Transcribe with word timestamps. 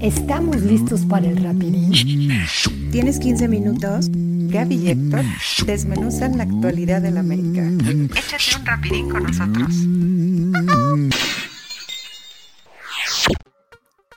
¿Estamos 0.00 0.60
listos 0.60 1.06
para 1.06 1.26
el 1.26 1.42
rapidín? 1.42 1.90
¿Tienes 2.92 3.18
15 3.18 3.48
minutos? 3.48 4.10
Gaby 4.10 4.74
y 4.74 4.90
Héctor 4.90 5.22
desmenuzan 5.64 6.36
la 6.36 6.44
actualidad 6.44 7.00
del 7.00 7.16
América. 7.16 7.62
Échate 8.14 8.60
un 8.60 8.66
rapidín 8.66 9.08
con 9.08 9.22
nosotros. 9.22 9.74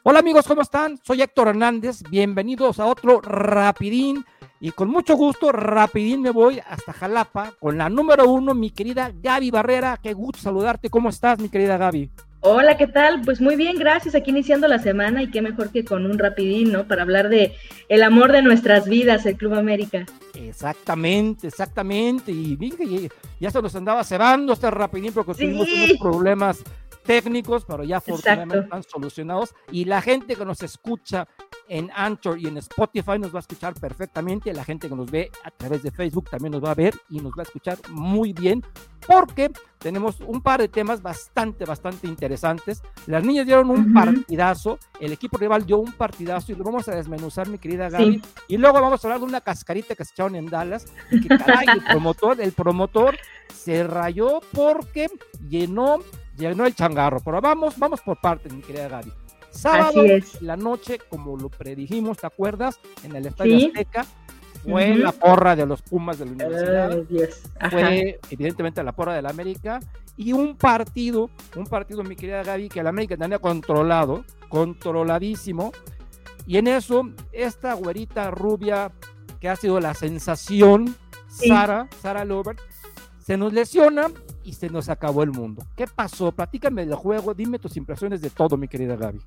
Hola 0.04 0.20
amigos, 0.20 0.46
¿cómo 0.48 0.64
están? 0.64 1.00
Soy 1.02 1.22
Héctor 1.22 1.48
Hernández. 1.48 2.04
Bienvenidos 2.10 2.82
a 2.82 2.86
otro 2.86 3.22
rapidín. 3.22 4.26
Y 4.60 4.72
con 4.72 4.90
mucho 4.90 5.16
gusto, 5.16 5.54
rapidín 5.54 6.22
me 6.22 6.32
voy 6.32 6.60
hasta 6.60 6.92
Jalapa 6.92 7.54
con 7.58 7.78
la 7.78 7.90
número 7.90 8.30
uno, 8.30 8.54
mi 8.54 8.72
querida 8.72 9.14
Gaby 9.16 9.50
Barrera. 9.52 9.98
Qué 10.04 10.14
gusto 10.14 10.40
saludarte. 10.42 10.90
¿Cómo 10.90 11.08
estás, 11.08 11.40
mi 11.40 11.48
querida 11.48 11.78
Gaby? 11.78 12.12
Hola, 12.42 12.78
¿qué 12.78 12.88
tal? 12.88 13.22
Pues 13.26 13.42
muy 13.42 13.58
bien, 13.58 13.78
gracias. 13.78 14.16
Aquí 14.16 14.32
iniciando 14.32 14.70
la 14.70 14.80
semana 14.80 15.22
y 15.22 15.30
qué 15.30 15.42
mejor 15.42 15.72
que 15.72 15.84
con 15.84 16.06
un 16.06 16.18
rapidín, 16.18 16.72
¿no? 16.72 16.88
Para 16.88 17.02
hablar 17.02 17.28
de 17.28 17.54
el 17.90 18.02
amor 18.02 18.32
de 18.32 18.42
nuestras 18.42 18.88
vidas, 18.88 19.26
el 19.26 19.36
Club 19.36 19.56
América. 19.56 20.06
Exactamente, 20.34 21.48
exactamente. 21.48 22.32
Y 22.32 23.10
ya, 23.42 23.52
se 23.52 23.62
nos 23.62 23.76
andaba 23.76 24.06
cerrando 24.06 24.54
este 24.54 24.72
rapidín 24.72 25.12
porque 25.12 25.34
tuvimos 25.34 25.68
unos 25.68 26.00
problemas 26.00 26.64
técnicos, 27.10 27.66
pero 27.66 27.84
ya 27.84 27.98
afortunadamente 27.98 28.60
están 28.60 28.84
solucionados. 28.84 29.56
Y 29.72 29.86
la 29.86 30.00
gente 30.00 30.36
que 30.36 30.46
nos 30.46 30.62
escucha 30.62 31.28
en 31.68 31.90
Anchor 31.96 32.38
y 32.38 32.46
en 32.46 32.58
Spotify 32.58 33.18
nos 33.18 33.34
va 33.34 33.40
a 33.40 33.42
escuchar 33.42 33.74
perfectamente. 33.74 34.54
La 34.54 34.64
gente 34.64 34.88
que 34.88 34.96
nos 34.96 35.10
ve 35.10 35.32
a 35.44 35.50
través 35.50 35.82
de 35.82 35.90
Facebook 35.90 36.30
también 36.30 36.52
nos 36.52 36.64
va 36.64 36.70
a 36.70 36.76
ver 36.76 36.94
y 37.10 37.20
nos 37.20 37.32
va 37.32 37.40
a 37.40 37.44
escuchar 37.44 37.80
muy 37.90 38.32
bien 38.34 38.64
porque 39.08 39.50
tenemos 39.80 40.20
un 40.20 40.40
par 40.44 40.60
de 40.60 40.68
temas 40.68 41.02
bastante, 41.02 41.66
bastante 41.66 42.06
interesantes. 42.06 42.84
Las 43.08 43.24
niñas 43.24 43.48
dieron 43.48 43.72
un 43.72 43.92
partidazo, 43.92 44.78
el 45.00 45.12
equipo 45.12 45.40
rival 45.40 45.66
dio 45.66 45.80
un 45.80 45.94
partidazo 45.94 46.52
y 46.52 46.56
lo 46.56 46.64
vamos 46.64 46.88
a 46.90 46.96
desmenuzar, 46.96 47.50
mi 47.50 47.58
querida 47.58 47.90
Gaby. 47.90 48.22
Y 48.48 48.58
luego 48.58 48.80
vamos 48.80 49.04
a 49.04 49.08
hablar 49.08 49.20
de 49.20 49.26
una 49.26 49.42
cascarita 49.42 49.96
que 49.96 50.06
se 50.06 50.12
echaron 50.12 50.36
en 50.36 50.46
Dallas. 50.46 50.86
Y 51.10 51.22
que 51.22 51.30
caray, 51.30 51.66
el 51.74 51.84
promotor, 51.84 52.40
el 52.40 52.52
promotor 52.52 53.18
se 53.52 53.84
rayó 53.84 54.42
porque 54.54 55.08
llenó 55.48 56.04
llenó 56.40 56.66
el 56.66 56.74
changarro. 56.74 57.20
Pero 57.20 57.42
vamos, 57.42 57.78
vamos 57.78 58.02
por 58.02 58.20
partes, 58.20 58.54
mi 58.54 58.62
querida 58.62 58.88
Gaby. 58.88 59.14
Sábado, 59.52 60.04
la 60.42 60.56
noche, 60.56 61.00
como 61.10 61.36
lo 61.36 61.50
predijimos, 61.50 62.18
¿te 62.18 62.28
acuerdas? 62.28 62.80
En 63.04 63.16
el 63.16 63.26
Estadio 63.26 63.58
Azteca, 63.58 64.06
fue 64.64 64.96
la 64.96 65.12
porra 65.12 65.56
de 65.56 65.66
los 65.66 65.82
Pumas 65.82 66.20
de 66.20 66.26
la 66.26 66.32
universidad. 66.32 67.04
fue, 67.72 68.20
evidentemente, 68.30 68.84
la 68.84 68.92
porra 68.92 69.16
de 69.16 69.22
la 69.22 69.30
América. 69.30 69.80
Y 70.18 70.34
un 70.34 70.56
partido, 70.58 71.30
un 71.56 71.66
partido, 71.66 72.04
mi 72.04 72.16
querida 72.16 72.44
Gaby, 72.44 72.70
que 72.70 72.84
la 72.84 72.90
América 72.90 73.16
tenía 73.16 73.40
controlado, 73.40 74.26
controladísimo. 74.50 75.72
Y 76.46 76.58
en 76.58 76.68
eso, 76.68 77.10
esta 77.32 77.74
güerita 77.74 78.30
rubia 78.32 78.92
que 79.40 79.48
ha 79.48 79.56
sido 79.56 79.80
la 79.80 79.94
sensación, 79.94 80.96
Sara, 81.28 81.88
Sara 82.02 82.26
Lovert, 82.26 82.60
se 83.20 83.38
nos 83.38 83.54
lesiona 83.54 84.08
y 84.44 84.54
se 84.54 84.70
nos 84.70 84.90
acabó 84.90 85.24
el 85.24 85.32
mundo. 85.32 85.66
¿Qué 85.76 85.86
pasó? 85.88 86.32
Platícame 86.32 86.86
del 86.86 86.96
juego, 86.96 87.34
dime 87.34 87.60
tus 87.60 87.78
impresiones 87.78 88.22
de 88.22 88.30
todo, 88.30 88.58
mi 88.58 88.68
querida 88.68 88.96
Gaby. 88.96 89.20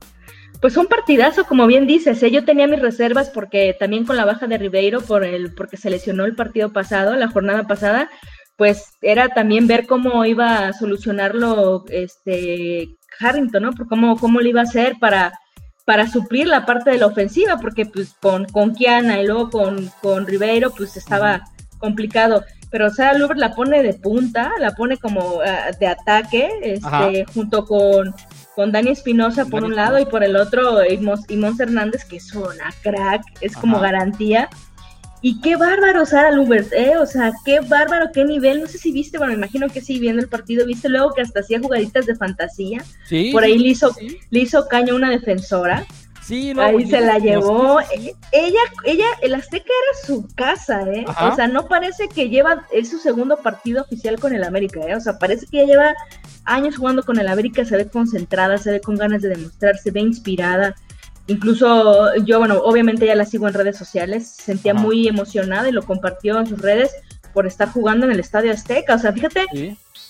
Pues 0.60 0.76
un 0.76 0.86
partidazo, 0.86 1.44
como 1.44 1.66
bien 1.66 1.86
dices, 1.86 2.22
¿eh? 2.22 2.30
yo 2.30 2.44
tenía 2.44 2.66
mis 2.66 2.80
reservas 2.80 3.30
porque 3.30 3.76
también 3.78 4.04
con 4.04 4.16
la 4.16 4.24
baja 4.24 4.46
de 4.46 4.58
Ribeiro, 4.58 5.00
por 5.00 5.24
el, 5.24 5.54
porque 5.54 5.76
se 5.76 5.90
lesionó 5.90 6.24
el 6.24 6.34
partido 6.34 6.72
pasado, 6.72 7.14
la 7.16 7.28
jornada 7.28 7.66
pasada, 7.66 8.10
pues 8.56 8.92
era 9.00 9.28
también 9.28 9.66
ver 9.66 9.86
cómo 9.86 10.24
iba 10.24 10.66
a 10.66 10.72
solucionarlo 10.72 11.84
este 11.88 12.96
Harrington, 13.18 13.62
¿no? 13.62 13.72
Por 13.72 13.88
cómo, 13.88 14.16
cómo 14.18 14.40
lo 14.40 14.48
iba 14.48 14.60
a 14.60 14.64
hacer 14.64 14.96
para, 15.00 15.38
para 15.84 16.08
suplir 16.08 16.46
la 16.46 16.64
parte 16.64 16.90
de 16.90 16.98
la 16.98 17.06
ofensiva, 17.06 17.58
porque 17.58 17.86
pues 17.86 18.14
con, 18.20 18.44
con 18.46 18.74
Kiana 18.74 19.20
y 19.20 19.26
luego 19.26 19.50
con, 19.50 19.90
con 20.00 20.26
Ribeiro, 20.26 20.70
pues 20.70 20.96
estaba 20.96 21.42
complicado 21.78 22.44
pero 22.72 22.88
Sarah 22.90 23.18
Luber 23.18 23.36
la 23.36 23.54
pone 23.54 23.82
de 23.82 23.92
punta, 23.92 24.50
la 24.58 24.72
pone 24.72 24.96
como 24.96 25.40
ah, 25.46 25.70
de 25.78 25.86
ataque, 25.86 26.50
este, 26.62 27.26
junto 27.32 27.66
con, 27.66 28.14
con 28.56 28.72
Dani 28.72 28.90
Espinosa 28.90 29.44
por 29.44 29.62
un 29.62 29.76
lado 29.76 29.98
y 29.98 30.06
por 30.06 30.24
el 30.24 30.36
otro 30.36 30.78
Imons 30.88 31.60
Hernández, 31.60 32.06
que 32.06 32.16
es 32.16 32.34
una 32.34 32.72
crack, 32.82 33.22
es 33.42 33.54
como 33.54 33.78
garantía. 33.78 34.48
Y 35.24 35.40
qué 35.40 35.54
bárbaro 35.54 36.04
Sara 36.04 36.32
Lubert, 36.32 36.72
¿eh? 36.72 36.96
O 36.96 37.06
sea, 37.06 37.30
qué 37.44 37.60
bárbaro, 37.60 38.10
qué 38.12 38.24
nivel. 38.24 38.60
No 38.60 38.66
sé 38.66 38.78
si 38.78 38.90
viste, 38.90 39.18
bueno, 39.18 39.34
me 39.34 39.38
imagino 39.38 39.68
que 39.68 39.80
sí, 39.80 40.00
viendo 40.00 40.20
el 40.20 40.28
partido, 40.28 40.66
viste 40.66 40.88
luego 40.88 41.12
que 41.12 41.20
hasta 41.20 41.40
hacía 41.40 41.60
jugaditas 41.60 42.06
de 42.06 42.16
fantasía. 42.16 42.82
Sí. 43.06 43.30
Por 43.32 43.44
ahí 43.44 43.56
le 43.56 43.68
hizo, 43.68 43.94
le 44.30 44.40
hizo 44.40 44.66
caño 44.66 44.94
a 44.94 44.96
una 44.96 45.10
defensora. 45.10 45.86
Sí, 46.22 46.54
Ahí 46.56 46.86
se 46.86 47.00
la 47.00 47.18
llevó. 47.18 47.80
Ella, 48.30 48.60
ella, 48.84 49.06
el 49.22 49.34
Azteca 49.34 49.64
era 49.64 50.06
su 50.06 50.28
casa, 50.34 50.82
¿eh? 50.82 51.04
O 51.20 51.34
sea, 51.34 51.48
no 51.48 51.66
parece 51.66 52.08
que 52.08 52.28
lleva, 52.28 52.64
es 52.72 52.90
su 52.90 52.98
segundo 52.98 53.36
partido 53.36 53.82
oficial 53.82 54.20
con 54.20 54.32
el 54.32 54.44
América, 54.44 54.80
¿eh? 54.86 54.94
O 54.94 55.00
sea, 55.00 55.18
parece 55.18 55.46
que 55.46 55.62
ella 55.62 55.72
lleva 55.72 55.94
años 56.44 56.76
jugando 56.76 57.02
con 57.02 57.18
el 57.18 57.26
América, 57.26 57.64
se 57.64 57.76
ve 57.76 57.88
concentrada, 57.88 58.56
se 58.58 58.70
ve 58.70 58.80
con 58.80 58.96
ganas 58.96 59.22
de 59.22 59.30
demostrar, 59.30 59.76
se 59.78 59.90
ve 59.90 60.00
inspirada. 60.00 60.76
Incluso 61.26 62.14
yo, 62.24 62.38
bueno, 62.38 62.58
obviamente 62.62 63.06
ya 63.06 63.14
la 63.16 63.24
sigo 63.24 63.48
en 63.48 63.54
redes 63.54 63.76
sociales, 63.76 64.28
se 64.28 64.42
sentía 64.42 64.74
muy 64.74 65.08
emocionada 65.08 65.68
y 65.68 65.72
lo 65.72 65.82
compartió 65.82 66.38
en 66.38 66.46
sus 66.46 66.60
redes 66.60 66.92
por 67.32 67.46
estar 67.46 67.68
jugando 67.68 68.06
en 68.06 68.12
el 68.12 68.20
Estadio 68.20 68.52
Azteca. 68.52 68.94
O 68.94 68.98
sea, 68.98 69.12
fíjate, 69.12 69.46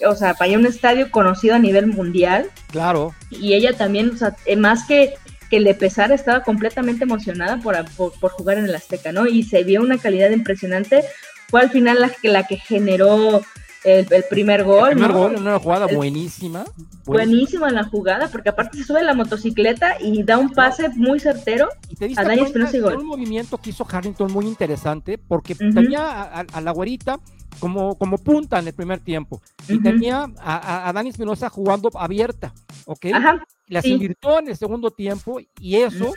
o 0.06 0.14
sea, 0.14 0.34
para 0.34 0.52
un 0.52 0.66
estadio 0.66 1.10
conocido 1.10 1.54
a 1.54 1.58
nivel 1.58 1.86
mundial. 1.86 2.50
Claro. 2.70 3.14
Y 3.30 3.54
ella 3.54 3.76
también, 3.76 4.10
o 4.10 4.16
sea, 4.16 4.36
eh, 4.46 4.56
más 4.56 4.84
que 4.84 5.14
que 5.52 5.60
le 5.60 5.74
pesara, 5.74 6.14
estaba 6.14 6.42
completamente 6.42 7.04
emocionada 7.04 7.58
por, 7.58 7.76
por, 7.94 8.30
jugar 8.30 8.56
en 8.56 8.64
el 8.64 8.74
Azteca, 8.74 9.12
¿no? 9.12 9.26
Y 9.26 9.42
se 9.42 9.64
vio 9.64 9.82
una 9.82 9.98
calidad 9.98 10.30
impresionante. 10.30 11.04
Fue 11.50 11.60
al 11.60 11.68
final 11.68 12.00
la, 12.00 12.10
la 12.22 12.46
que 12.46 12.56
generó 12.56 13.42
el, 13.84 14.06
primer 14.30 14.64
gol. 14.64 14.90
El 14.90 14.94
primer 14.96 15.12
gol, 15.12 15.36
una 15.36 15.58
jugada 15.58 15.86
buenísima. 15.86 16.64
Buenísima 17.04 17.70
la 17.70 17.84
jugada, 17.84 18.28
porque 18.28 18.48
aparte 18.48 18.78
se 18.78 18.84
sube 18.84 19.02
la 19.02 19.14
motocicleta 19.14 19.96
y 20.00 20.22
da 20.22 20.38
un 20.38 20.50
pase 20.50 20.88
muy 20.90 21.20
certero 21.20 21.68
a 22.16 22.24
Dani 22.24 22.42
Espinosa 22.42 22.76
y 22.76 22.80
gol. 22.80 22.96
un 22.96 23.06
movimiento 23.06 23.58
que 23.58 23.70
hizo 23.70 23.86
Harrington 23.90 24.32
muy 24.32 24.46
interesante, 24.46 25.18
porque 25.18 25.54
tenía 25.54 26.22
a, 26.22 26.60
la 26.60 26.70
güerita 26.70 27.18
como, 27.58 27.96
como 27.96 28.18
punta 28.18 28.58
en 28.58 28.68
el 28.68 28.74
primer 28.74 29.00
tiempo. 29.00 29.42
Y 29.68 29.80
tenía 29.80 30.26
a, 30.38 30.88
a 30.88 30.92
Dani 30.92 31.10
Espinosa 31.10 31.48
jugando 31.48 31.90
abierta, 31.94 32.52
¿ok? 32.86 33.06
Ajá 33.12 33.42
las 33.72 33.86
invirtió 33.86 34.38
en 34.38 34.48
el 34.48 34.56
segundo 34.56 34.90
tiempo 34.90 35.40
y 35.58 35.76
eso 35.76 36.12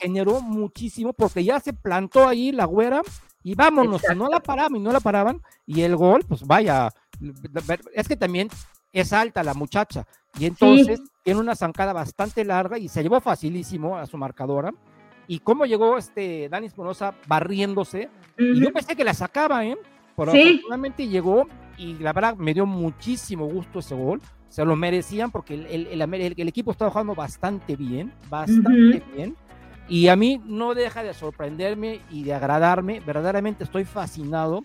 generó 0.00 0.40
muchísimo 0.40 1.12
porque 1.12 1.44
ya 1.44 1.60
se 1.60 1.72
plantó 1.72 2.26
ahí 2.26 2.52
la 2.52 2.64
güera 2.64 3.00
y 3.42 3.54
vámonos, 3.54 4.02
no 4.16 4.28
la 4.28 4.40
paraban 4.40 4.76
y 4.76 4.80
no 4.80 4.90
la 4.90 4.98
paraban 4.98 5.40
y 5.64 5.82
el 5.82 5.94
gol, 5.94 6.24
pues 6.26 6.42
vaya, 6.42 6.90
es 7.94 8.08
que 8.08 8.16
también 8.16 8.48
es 8.92 9.12
alta 9.12 9.42
la 9.42 9.54
muchacha 9.54 10.06
y 10.38 10.46
entonces 10.46 11.00
tiene 11.22 11.40
una 11.40 11.54
zancada 11.54 11.92
bastante 11.92 12.44
larga 12.44 12.78
y 12.78 12.88
se 12.88 13.02
llevó 13.02 13.20
facilísimo 13.20 13.96
a 13.96 14.06
su 14.06 14.16
marcadora. 14.16 14.72
Y 15.28 15.40
cómo 15.40 15.66
llegó 15.66 15.98
este 15.98 16.48
Dani 16.48 16.68
Espinosa 16.68 17.14
barriéndose, 17.26 18.08
y 18.38 18.60
yo 18.60 18.72
pensé 18.72 18.94
que 18.94 19.02
la 19.02 19.12
sacaba, 19.12 19.64
¿eh? 19.66 19.76
Pero 20.16 20.30
afortunadamente 20.30 21.08
llegó 21.08 21.48
y 21.76 21.94
la 21.94 22.12
verdad 22.12 22.36
me 22.36 22.54
dio 22.54 22.64
muchísimo 22.64 23.46
gusto 23.46 23.80
ese 23.80 23.96
gol 23.96 24.22
se 24.48 24.64
lo 24.64 24.76
merecían 24.76 25.30
porque 25.30 25.54
el, 25.54 25.86
el, 25.86 26.48
equipo 26.48 26.70
estaba 26.70 26.90
jugando 26.90 27.14
bastante 27.14 27.76
bien, 27.76 28.12
bastante 28.30 29.02
bien. 29.14 29.36
Y 29.88 30.08
a 30.08 30.16
mí 30.16 30.40
no 30.46 30.74
deja 30.74 31.02
de 31.02 31.14
sorprenderme 31.14 32.00
y 32.10 32.24
de 32.24 32.32
agradarme. 32.32 33.00
Verdaderamente 33.00 33.64
estoy 33.64 33.84
fascinado 33.84 34.64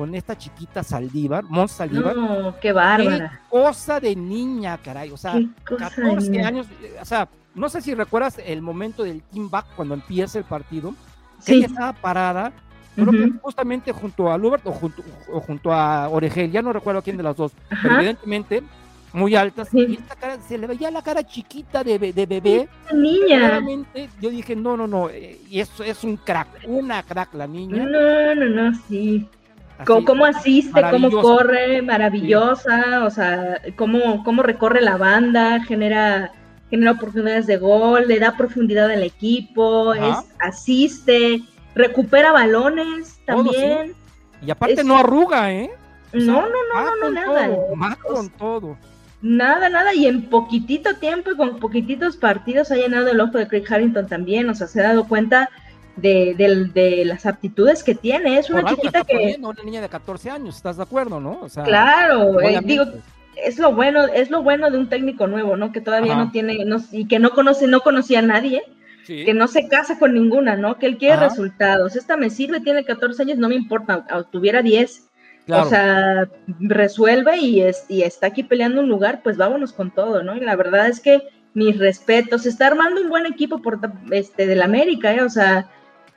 con 0.00 0.14
esta 0.14 0.34
chiquita 0.34 0.82
Saldívar, 0.82 1.44
Mons 1.44 1.72
Saldívar. 1.72 2.16
No, 2.16 2.58
qué 2.58 2.72
bárbara. 2.72 3.32
Qué 3.32 3.50
cosa 3.50 4.00
de 4.00 4.16
niña, 4.16 4.78
caray. 4.78 5.10
O 5.10 5.16
sea, 5.18 5.38
14 5.62 6.40
años. 6.40 6.66
O 6.98 7.04
sea, 7.04 7.28
no 7.54 7.68
sé 7.68 7.82
si 7.82 7.92
recuerdas 7.94 8.40
el 8.46 8.62
momento 8.62 9.04
del 9.04 9.20
team 9.24 9.50
back 9.50 9.66
cuando 9.76 9.92
empieza 9.92 10.38
el 10.38 10.46
partido. 10.46 10.94
Sí. 11.40 11.56
Ella 11.56 11.66
estaba 11.66 11.92
parada, 11.92 12.50
creo 12.94 13.10
que 13.10 13.30
justamente 13.42 13.92
junto 13.92 14.32
a 14.32 14.38
Lubert 14.38 14.66
o 14.66 14.72
junto, 14.72 15.02
o 15.30 15.38
junto 15.40 15.70
a 15.70 16.08
Oregel, 16.08 16.50
ya 16.50 16.62
no 16.62 16.72
recuerdo 16.72 17.02
quién 17.02 17.18
de 17.18 17.22
las 17.22 17.36
dos, 17.36 17.52
pero 17.82 17.96
evidentemente 17.96 18.62
muy 19.12 19.34
altas. 19.34 19.68
Y 19.74 19.96
esta 19.96 20.16
cara, 20.16 20.38
se 20.40 20.56
le 20.56 20.66
veía 20.66 20.90
la 20.90 21.02
cara 21.02 21.22
chiquita 21.26 21.84
de, 21.84 21.98
de 21.98 22.24
bebé. 22.26 22.68
niña. 22.94 23.60
yo 24.18 24.30
dije, 24.30 24.56
no, 24.56 24.78
no, 24.78 24.86
no, 24.86 25.10
eh, 25.10 25.38
y 25.50 25.60
eso 25.60 25.84
es 25.84 26.04
un 26.04 26.16
crack, 26.16 26.48
una 26.66 27.02
crack 27.02 27.34
la 27.34 27.46
niña. 27.46 27.84
No, 27.84 28.34
no, 28.34 28.48
no, 28.48 28.78
sí. 28.88 29.28
Cómo 29.84 30.24
asiste, 30.24 30.82
cómo 30.90 31.10
corre, 31.10 31.82
maravillosa, 31.82 33.04
o 33.04 33.10
sea, 33.10 33.60
cómo, 33.76 34.22
cómo 34.24 34.42
recorre 34.42 34.80
la 34.80 34.96
banda, 34.96 35.62
genera, 35.64 36.32
genera 36.70 36.92
oportunidades 36.92 37.46
de 37.46 37.56
gol, 37.56 38.06
le 38.08 38.18
da 38.18 38.36
profundidad 38.36 38.90
al 38.90 39.02
equipo, 39.02 39.94
es, 39.94 40.16
asiste, 40.38 41.42
recupera 41.74 42.32
balones 42.32 43.20
también. 43.24 43.94
Y 44.42 44.50
aparte 44.50 44.84
no 44.84 44.98
arruga, 44.98 45.52
¿eh? 45.52 45.70
no, 46.12 46.42
no, 46.42 46.48
no, 46.48 46.96
no, 46.96 46.96
no, 46.96 47.10
nada. 47.10 47.48
más 47.76 47.96
con 47.96 48.30
todo. 48.30 48.76
Nada, 49.22 49.68
nada, 49.68 49.94
y 49.94 50.06
en 50.06 50.30
poquitito 50.30 50.96
tiempo 50.96 51.30
y 51.30 51.36
con 51.36 51.58
poquititos 51.58 52.16
partidos 52.16 52.70
ha 52.70 52.76
llenado 52.76 53.10
el 53.10 53.20
ojo 53.20 53.36
de 53.36 53.46
Craig 53.46 53.64
Harrington 53.68 54.06
también, 54.06 54.48
o 54.48 54.54
sea, 54.54 54.66
se 54.66 54.80
ha 54.80 54.88
dado 54.88 55.06
cuenta 55.06 55.50
de, 56.00 57.02
las 57.04 57.26
aptitudes 57.26 57.82
que 57.82 57.94
tiene. 57.94 58.38
Es 58.38 58.50
una 58.50 58.64
chiquita 58.64 59.04
que. 59.04 59.36
Una 59.40 59.62
niña 59.62 59.80
de 59.80 59.88
14 59.88 60.30
años, 60.30 60.56
¿estás 60.56 60.76
de 60.76 60.82
acuerdo, 60.82 61.20
no? 61.20 61.46
claro, 61.64 62.40
eh, 62.40 62.60
digo, 62.62 62.84
es 63.36 63.58
lo 63.58 63.74
bueno, 63.74 64.04
es 64.06 64.30
lo 64.30 64.42
bueno 64.42 64.70
de 64.70 64.78
un 64.78 64.88
técnico 64.88 65.26
nuevo, 65.26 65.56
¿no? 65.56 65.72
Que 65.72 65.80
todavía 65.80 66.14
no 66.14 66.30
tiene, 66.30 66.64
no, 66.64 66.78
y 66.92 67.06
que 67.06 67.18
no 67.18 67.30
conoce, 67.30 67.66
no 67.66 67.80
conocía 67.80 68.20
a 68.20 68.22
nadie. 68.22 68.62
que 69.06 69.34
no 69.34 69.48
se 69.48 69.66
casa 69.68 69.98
con 69.98 70.14
ninguna, 70.14 70.56
¿no? 70.56 70.78
Que 70.78 70.86
él 70.86 70.96
quiere 70.96 71.16
resultados. 71.16 71.96
Esta 71.96 72.16
me 72.16 72.30
sirve, 72.30 72.60
tiene 72.60 72.84
14 72.84 73.22
años, 73.22 73.38
no 73.38 73.48
me 73.48 73.56
importa, 73.56 74.04
tuviera 74.30 74.62
10. 74.62 75.06
O 75.48 75.64
sea, 75.64 76.28
resuelve 76.60 77.38
y, 77.38 77.62
es, 77.62 77.84
y 77.88 78.02
está 78.02 78.28
aquí 78.28 78.44
peleando 78.44 78.82
un 78.82 78.88
lugar, 78.88 79.20
pues 79.24 79.36
vámonos 79.36 79.72
con 79.72 79.90
todo, 79.90 80.22
¿no? 80.22 80.36
Y 80.36 80.40
la 80.40 80.54
verdad 80.54 80.86
es 80.86 81.00
que 81.00 81.22
mis 81.54 81.78
respetos, 81.78 82.46
está 82.46 82.68
armando 82.68 83.00
un 83.00 83.08
buen 83.08 83.26
equipo 83.26 83.60
por 83.60 83.80
este 84.10 84.46
del 84.46 84.62
América, 84.62 85.12
¿eh? 85.12 85.22
O 85.22 85.30
sea, 85.30 85.68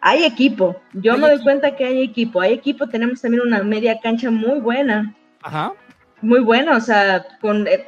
hay 0.05 0.25
equipo. 0.25 0.75
Yo 0.91 1.17
me 1.17 1.29
doy 1.29 1.41
cuenta 1.41 1.77
que 1.77 1.85
hay 1.85 2.01
equipo. 2.01 2.41
Hay 2.41 2.51
equipo, 2.51 2.87
tenemos 2.87 3.21
también 3.21 3.41
una 3.41 3.63
media 3.63 3.97
cancha 4.01 4.29
muy 4.29 4.59
buena. 4.59 5.15
Ajá. 5.41 5.71
Muy 6.21 6.41
buena, 6.41 6.75
o 6.75 6.81
sea, 6.81 7.25
con, 7.39 7.67
eh, 7.67 7.87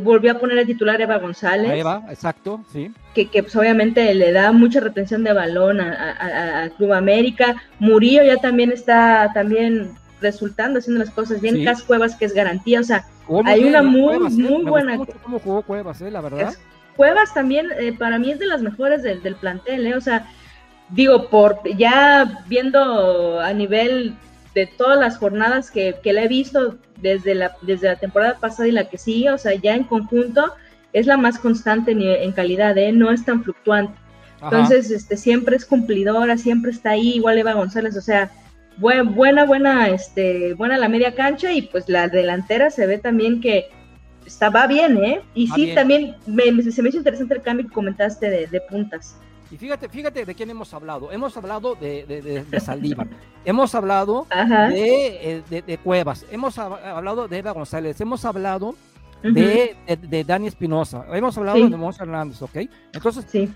volvió 0.00 0.32
a 0.32 0.38
poner 0.38 0.58
el 0.58 0.66
titular 0.66 1.00
Eva 1.00 1.18
González. 1.18 1.72
Eva, 1.72 2.04
exacto, 2.10 2.64
sí. 2.72 2.92
Que, 3.12 3.28
que 3.28 3.42
pues, 3.42 3.56
obviamente 3.56 4.14
le 4.14 4.30
da 4.30 4.52
mucha 4.52 4.78
retención 4.78 5.24
de 5.24 5.32
balón 5.32 5.80
a, 5.80 6.70
Club 6.76 6.92
América. 6.92 7.56
Murillo 7.80 8.22
ya 8.22 8.36
también 8.36 8.70
está 8.70 9.32
también 9.34 9.90
resultando, 10.20 10.78
haciendo 10.78 11.04
las 11.04 11.12
cosas 11.12 11.40
bien. 11.40 11.64
Cas 11.64 11.82
Cuevas, 11.82 12.14
que 12.14 12.24
es 12.24 12.34
garantía, 12.34 12.78
o 12.80 12.84
sea, 12.84 13.04
hay 13.44 13.64
una 13.64 13.82
muy, 13.82 14.14
¿eh? 14.14 14.30
muy 14.30 14.62
buena. 14.62 14.96
Mucho 14.96 15.12
cómo 15.24 15.40
jugó 15.40 15.62
Cuevas, 15.62 16.00
¿eh? 16.02 16.10
la 16.10 16.20
verdad. 16.20 16.54
Cuevas 16.96 17.32
también, 17.32 17.68
eh, 17.78 17.92
para 17.92 18.18
mí 18.18 18.32
es 18.32 18.40
de 18.40 18.46
las 18.46 18.60
mejores 18.62 19.04
del, 19.04 19.22
del 19.22 19.36
plantel, 19.36 19.86
¿eh? 19.86 19.94
o 19.94 20.00
sea, 20.00 20.26
digo, 20.90 21.28
por 21.28 21.60
ya 21.76 22.44
viendo 22.46 23.40
a 23.40 23.52
nivel 23.52 24.14
de 24.54 24.66
todas 24.66 24.98
las 24.98 25.18
jornadas 25.18 25.70
que, 25.70 25.96
que 26.02 26.12
la 26.12 26.24
he 26.24 26.28
visto 26.28 26.78
desde 27.00 27.34
la, 27.34 27.56
desde 27.62 27.88
la 27.88 27.96
temporada 27.96 28.38
pasada 28.38 28.68
y 28.68 28.72
la 28.72 28.88
que 28.88 28.98
sigue, 28.98 29.30
o 29.30 29.38
sea, 29.38 29.54
ya 29.54 29.74
en 29.74 29.84
conjunto 29.84 30.52
es 30.92 31.06
la 31.06 31.16
más 31.16 31.38
constante 31.38 31.92
en, 31.92 32.32
calidad, 32.32 32.76
¿eh? 32.78 32.92
no 32.92 33.10
es 33.10 33.24
tan 33.24 33.44
fluctuante. 33.44 33.94
Entonces, 34.42 34.90
este, 34.90 35.16
siempre 35.16 35.56
es 35.56 35.64
cumplidora, 35.64 36.38
siempre 36.38 36.70
está 36.70 36.90
ahí, 36.90 37.16
igual 37.16 37.38
Eva 37.38 37.54
González, 37.54 37.96
o 37.96 38.00
sea, 38.00 38.30
buena, 38.76 39.44
buena, 39.44 39.88
este, 39.88 40.54
buena 40.54 40.78
la 40.78 40.88
media 40.88 41.14
cancha 41.14 41.52
y 41.52 41.62
pues 41.62 41.88
la 41.88 42.08
delantera 42.08 42.70
se 42.70 42.86
ve 42.86 42.98
también 42.98 43.40
que 43.40 43.68
está, 44.24 44.48
va 44.48 44.66
bien, 44.66 44.96
¿eh? 45.04 45.20
Y 45.34 45.48
sí, 45.48 45.74
también 45.74 46.16
se 46.70 46.82
me 46.82 46.88
hizo 46.88 46.98
interesante 46.98 47.34
el 47.34 47.42
cambio 47.42 47.66
que 47.66 47.72
comentaste 47.72 48.30
de, 48.30 48.46
de 48.46 48.60
puntas. 48.62 49.16
Y 49.50 49.56
fíjate, 49.56 49.88
fíjate 49.88 50.24
de 50.24 50.34
quién 50.34 50.50
hemos 50.50 50.72
hablado. 50.74 51.10
Hemos 51.10 51.36
hablado 51.36 51.74
de, 51.74 52.04
de, 52.06 52.44
de, 52.44 52.60
Saldívar, 52.60 53.06
hemos 53.44 53.74
hablado 53.74 54.26
eh, 54.30 55.42
de, 55.48 55.78
Cuevas, 55.78 56.26
hemos 56.30 56.58
hablado 56.58 57.28
de 57.28 57.38
Eva 57.38 57.52
González, 57.52 58.00
hemos 58.00 58.24
hablado 58.24 58.74
de, 59.22 59.76
de, 59.86 60.24
Dani 60.24 60.48
Espinosa, 60.48 61.04
hemos 61.12 61.36
hablado 61.38 61.68
de 61.68 61.76
Monza 61.76 62.04
Hernández, 62.04 62.42
¿ok? 62.42 62.56
Entonces, 62.92 63.26
sí. 63.28 63.52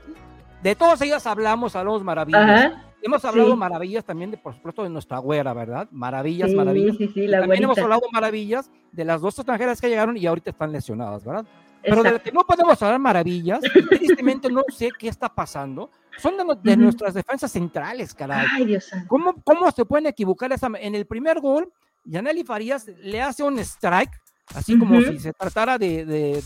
de 0.62 0.74
todas 0.74 1.00
ellas 1.02 1.26
hablamos, 1.26 1.76
hablamos 1.76 2.02
maravillas. 2.02 2.72
Hemos 3.04 3.24
hablado 3.24 3.56
maravillas 3.56 4.04
también, 4.04 4.30
de, 4.30 4.36
por 4.36 4.54
supuesto, 4.54 4.84
de 4.84 4.88
nuestra 4.88 5.18
güera, 5.18 5.52
¿verdad? 5.52 5.88
Maravillas, 5.90 6.52
maravillas. 6.52 6.96
también 6.96 7.64
hemos 7.64 7.78
hablado 7.78 8.02
maravillas 8.12 8.70
de 8.92 9.04
las 9.04 9.20
dos 9.20 9.36
extranjeras 9.38 9.80
que 9.80 9.88
llegaron 9.88 10.16
y 10.16 10.24
ahorita 10.24 10.50
están 10.50 10.70
lesionadas, 10.70 11.24
¿verdad? 11.24 11.44
Pero 11.82 12.02
de 12.02 12.10
lo 12.12 12.22
que 12.22 12.32
no 12.32 12.44
podemos 12.46 12.80
hablar 12.82 12.98
maravillas, 12.98 13.60
tristemente 13.88 14.50
no 14.50 14.62
sé 14.68 14.90
qué 14.98 15.08
está 15.08 15.28
pasando, 15.32 15.90
son 16.18 16.34
de, 16.62 16.76
nuestras 16.76 17.14
defensas 17.14 17.50
centrales, 17.50 18.14
caray. 18.14 18.46
Ay, 18.50 18.66
Dios 18.66 18.90
¿Cómo, 19.08 19.34
¿Cómo 19.44 19.70
se 19.70 19.84
pueden 19.84 20.06
equivocar 20.06 20.52
esa, 20.52 20.70
en 20.78 20.94
el 20.94 21.06
primer 21.06 21.40
gol? 21.40 21.72
Yaneli 22.04 22.44
Farías 22.44 22.86
le 23.02 23.22
hace 23.22 23.42
un 23.42 23.58
strike, 23.58 24.20
así 24.54 24.78
como 24.78 25.00
si 25.00 25.18
se 25.18 25.32
tratara 25.32 25.78
de, 25.78 26.04
de, 26.04 26.42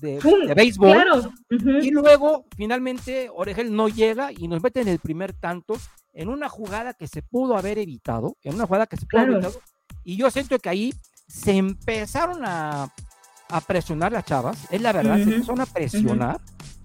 de, 0.00 0.54
béisbol. 0.54 1.32
Y 1.82 1.90
luego, 1.90 2.46
finalmente, 2.56 3.30
Oregel 3.32 3.74
no 3.74 3.88
llega 3.88 4.30
y 4.32 4.48
nos 4.48 4.62
mete 4.62 4.80
en 4.80 4.88
el 4.88 4.98
primer 4.98 5.32
tanto 5.32 5.76
en 6.12 6.28
una 6.28 6.48
jugada 6.48 6.94
que 6.94 7.06
se 7.06 7.22
pudo 7.22 7.56
haber 7.56 7.78
evitado, 7.78 8.36
en 8.42 8.54
una 8.54 8.66
jugada 8.66 8.86
que 8.86 8.96
se 8.96 9.06
pudo 9.06 9.20
haber 9.20 9.34
evitado. 9.34 9.60
Y 10.02 10.16
yo 10.16 10.30
siento 10.30 10.58
que 10.58 10.68
ahí 10.68 10.94
se 11.28 11.52
empezaron 11.52 12.42
a, 12.44 12.92
a 13.48 13.60
presionar 13.60 14.12
las 14.12 14.24
chavas, 14.24 14.58
es 14.70 14.80
la 14.80 14.92
verdad, 14.92 15.16
se 15.16 15.22
empezaron 15.22 15.60
a 15.60 15.66
presionar. 15.66 16.40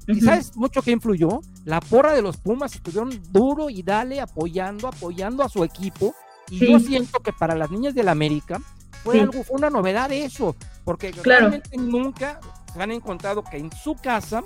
¿Y 0.08 0.20
sabes 0.22 0.56
mucho 0.56 0.82
que 0.82 0.92
influyó? 0.92 1.42
La 1.64 1.80
porra 1.80 2.14
de 2.14 2.22
los 2.22 2.38
Pumas 2.38 2.76
estuvieron 2.76 3.22
duro 3.32 3.70
y 3.70 3.84
dale 3.84 4.20
apoyando, 4.20 4.88
apoyando 4.88 5.44
a 5.44 5.50
su 5.50 5.64
equipo. 5.64 6.14
Y 6.50 6.72
yo 6.72 6.80
siento 6.80 7.20
que 7.20 7.32
para 7.32 7.56
las 7.56 7.72
niñas 7.72 7.96
del 7.96 8.10
América 8.10 8.60
fue 9.04 9.22
algo, 9.22 9.44
fue 9.44 9.58
una 9.58 9.70
novedad 9.70 10.12
eso, 10.12 10.56
porque 10.84 11.12
realmente 11.24 11.78
nunca 11.78 12.40
se 12.74 12.82
han 12.82 12.92
encontrado 12.92 13.44
que 13.44 13.58
en 13.58 13.72
su 13.72 13.96
casa, 13.96 14.44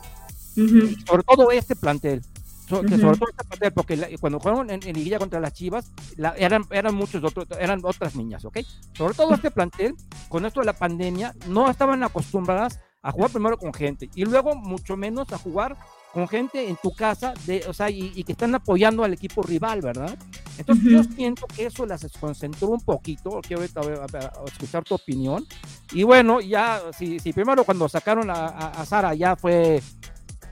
sobre 0.54 1.24
todo 1.24 1.52
este 1.52 1.76
plantel, 1.76 2.22
que 2.66 2.98
sobre 2.98 3.18
todo 3.18 3.30
esta 3.30 3.72
porque 3.72 4.18
cuando 4.20 4.40
jugaron 4.40 4.70
en, 4.70 4.80
en, 4.84 5.18
contra 5.20 5.40
las 5.40 5.54
Chivas, 5.54 5.92
eran, 6.38 6.66
eran 6.72 6.96
muchos 6.96 7.24
otros, 7.24 7.48
eran 7.60 7.80
otras 7.84 8.16
niñas, 8.16 8.44
¿ok? 8.46 8.60
Sobre 8.94 9.14
todo 9.14 9.34
este 9.36 9.52
plantel, 9.52 9.96
con 10.30 10.46
esto 10.46 10.62
de 10.62 10.66
la 10.66 10.74
pandemia, 10.74 11.34
no 11.48 11.70
estaban 11.70 12.04
acostumbradas 12.04 12.80
a 13.02 13.12
jugar 13.12 13.30
primero 13.30 13.58
con 13.58 13.72
gente 13.72 14.10
y 14.16 14.26
luego 14.26 14.56
mucho 14.56 14.98
menos 14.98 15.32
a 15.32 15.38
jugar 15.38 15.78
con 16.12 16.28
gente 16.28 16.70
en 16.70 16.78
tu 16.78 16.92
casa, 16.92 17.34
de, 17.46 17.66
o 17.68 17.74
sea, 17.74 17.90
y, 17.90 18.24
que 18.24 18.32
están 18.32 18.56
apoyando 18.56 19.04
al 19.04 19.12
equipo 19.12 19.44
rival, 19.44 19.82
¿verdad? 19.82 20.18
Entonces 20.58 20.86
yo 20.90 21.04
siento 21.04 21.46
que 21.46 21.66
eso 21.66 21.86
las 21.86 22.02
desconcentró 22.02 22.70
un 22.70 22.80
poquito, 22.80 23.42
quiero 23.46 23.62
ahorita 23.62 23.82
a, 23.82 24.46
escuchar 24.48 24.86
tu 24.86 24.96
opinión. 24.96 25.46
Y 25.92 26.04
bueno, 26.04 26.40
ya, 26.40 26.82
si, 26.98 27.20
si 27.20 27.34
primero 27.34 27.66
cuando 27.66 27.90
sacaron 27.90 28.30
a, 28.30 28.46
a 28.46 28.86
Sara 28.86 29.14
ya 29.14 29.36
fue, 29.36 29.84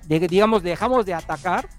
digamos, 0.06 0.64
dejamos 0.64 1.06
de 1.06 1.14
atacar, 1.14 1.70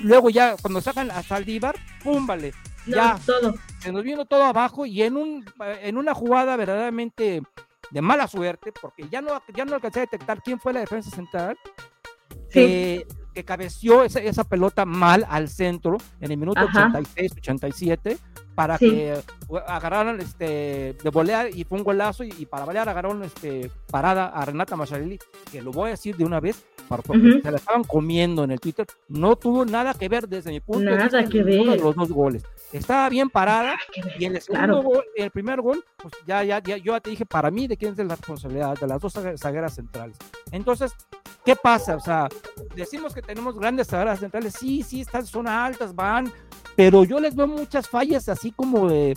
Luego 0.00 0.30
ya 0.30 0.56
cuando 0.60 0.80
sacan 0.80 1.10
a 1.10 1.22
Saldívar, 1.22 1.76
pum, 2.02 2.26
vale. 2.26 2.52
ya 2.86 3.18
todo. 3.24 3.54
se 3.78 3.92
nos 3.92 4.02
vino 4.02 4.24
todo 4.24 4.44
abajo 4.44 4.86
y 4.86 5.02
en, 5.02 5.16
un, 5.16 5.44
en 5.60 5.96
una 5.96 6.14
jugada 6.14 6.56
verdaderamente 6.56 7.42
de 7.90 8.02
mala 8.02 8.26
suerte, 8.26 8.72
porque 8.80 9.08
ya 9.08 9.20
no, 9.20 9.40
ya 9.54 9.64
no 9.64 9.74
alcancé 9.74 10.00
a 10.00 10.02
detectar 10.02 10.42
quién 10.42 10.58
fue 10.58 10.72
la 10.72 10.80
defensa 10.80 11.10
central, 11.10 11.56
que, 12.50 13.06
que 13.34 13.44
cabeció 13.44 14.04
esa, 14.04 14.20
esa, 14.20 14.44
pelota 14.44 14.84
mal 14.84 15.26
al 15.28 15.48
centro 15.48 15.98
en 16.20 16.30
el 16.30 16.38
minuto 16.38 16.60
86, 16.64 17.32
87 17.38 18.18
para 18.54 18.78
que 18.78 19.20
agarraran 19.66 20.20
este, 20.20 20.96
de 21.02 21.10
volear 21.10 21.50
y 21.54 21.64
fue 21.64 21.78
un 21.78 21.84
golazo 21.84 22.24
y, 22.24 22.46
para 22.46 22.64
volear 22.64 22.88
agarraron 22.88 23.24
este, 23.24 23.70
parada 23.90 24.26
a 24.28 24.44
Renata 24.44 24.76
Macharelli, 24.76 25.18
que 25.50 25.62
lo 25.62 25.72
voy 25.72 25.88
a 25.88 25.90
decir 25.90 26.16
de 26.16 26.24
una 26.24 26.40
vez, 26.40 26.64
porque 26.88 27.40
se 27.42 27.50
la 27.50 27.56
estaban 27.56 27.84
comiendo 27.84 28.44
en 28.44 28.50
el 28.50 28.60
Twitter, 28.60 28.86
no 29.08 29.36
tuvo 29.36 29.64
nada 29.64 29.94
que 29.94 30.08
ver 30.08 30.28
desde 30.28 30.50
mi 30.50 30.60
punto 30.60 30.90
de 30.90 30.96
vista 30.96 31.24
que 31.24 31.42
ver. 31.42 31.80
los 31.80 31.94
dos 31.94 32.10
goles. 32.10 32.44
Estaba 32.72 33.08
bien 33.08 33.30
parada 33.30 33.76
y 34.18 34.24
en 34.24 34.36
el 34.36 34.42
segundo 34.42 34.82
gol, 34.82 35.04
el 35.16 35.30
primer 35.30 35.60
gol, 35.60 35.84
pues 35.96 36.14
ya, 36.26 36.42
ya, 36.42 36.60
ya, 36.62 36.76
yo 36.76 36.92
ya 36.92 37.00
te 37.00 37.10
dije 37.10 37.24
para 37.24 37.50
mí 37.50 37.66
de 37.66 37.76
quién 37.76 37.92
es 37.92 37.98
la 37.98 38.16
responsabilidad 38.16 38.78
de 38.78 38.86
las 38.86 39.00
dos 39.00 39.14
zagueras 39.36 39.74
centrales. 39.74 40.16
Entonces, 40.50 40.92
¿qué 41.44 41.54
pasa? 41.56 41.96
O 41.96 42.00
sea, 42.00 42.28
decimos 42.74 43.14
que 43.14 43.22
tenemos 43.22 43.58
grandes 43.58 43.88
zagueras 43.88 44.20
centrales, 44.20 44.54
sí, 44.58 44.82
sí, 44.82 45.02
están, 45.02 45.26
son 45.26 45.46
altas, 45.46 45.94
van, 45.94 46.32
pero 46.76 47.04
yo 47.04 47.20
les 47.20 47.34
veo 47.34 47.46
muchas 47.46 47.88
fallas 47.88 48.28
así 48.28 48.52
como 48.52 48.88
de... 48.88 49.16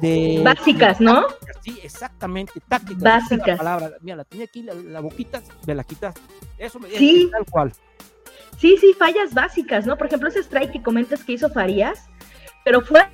de 0.00 0.40
Básicas, 0.44 1.00
¿no? 1.00 1.26
Sí, 1.62 1.78
exactamente, 1.82 2.52
tácticas. 2.68 3.02
Básicas. 3.02 3.46
La 3.46 3.56
palabra. 3.56 3.90
Mira, 4.00 4.16
la 4.16 4.24
tenía 4.24 4.44
aquí, 4.44 4.62
la, 4.62 5.00
boquita, 5.00 5.42
me 5.66 5.74
la 5.74 5.84
quitas. 5.84 6.14
Eso 6.58 6.78
me 6.78 6.90
sí. 6.90 7.28
tal 7.30 7.44
cual. 7.46 7.72
Sí, 8.58 8.76
sí, 8.80 8.94
fallas 8.98 9.34
básicas, 9.34 9.86
¿no? 9.86 9.96
Por 9.96 10.06
ejemplo, 10.06 10.28
ese 10.28 10.40
strike 10.40 10.72
que 10.72 10.82
comentas 10.82 11.24
que 11.24 11.32
hizo 11.32 11.50
Farías, 11.50 12.08
pero 12.64 12.80
fue, 12.80 13.04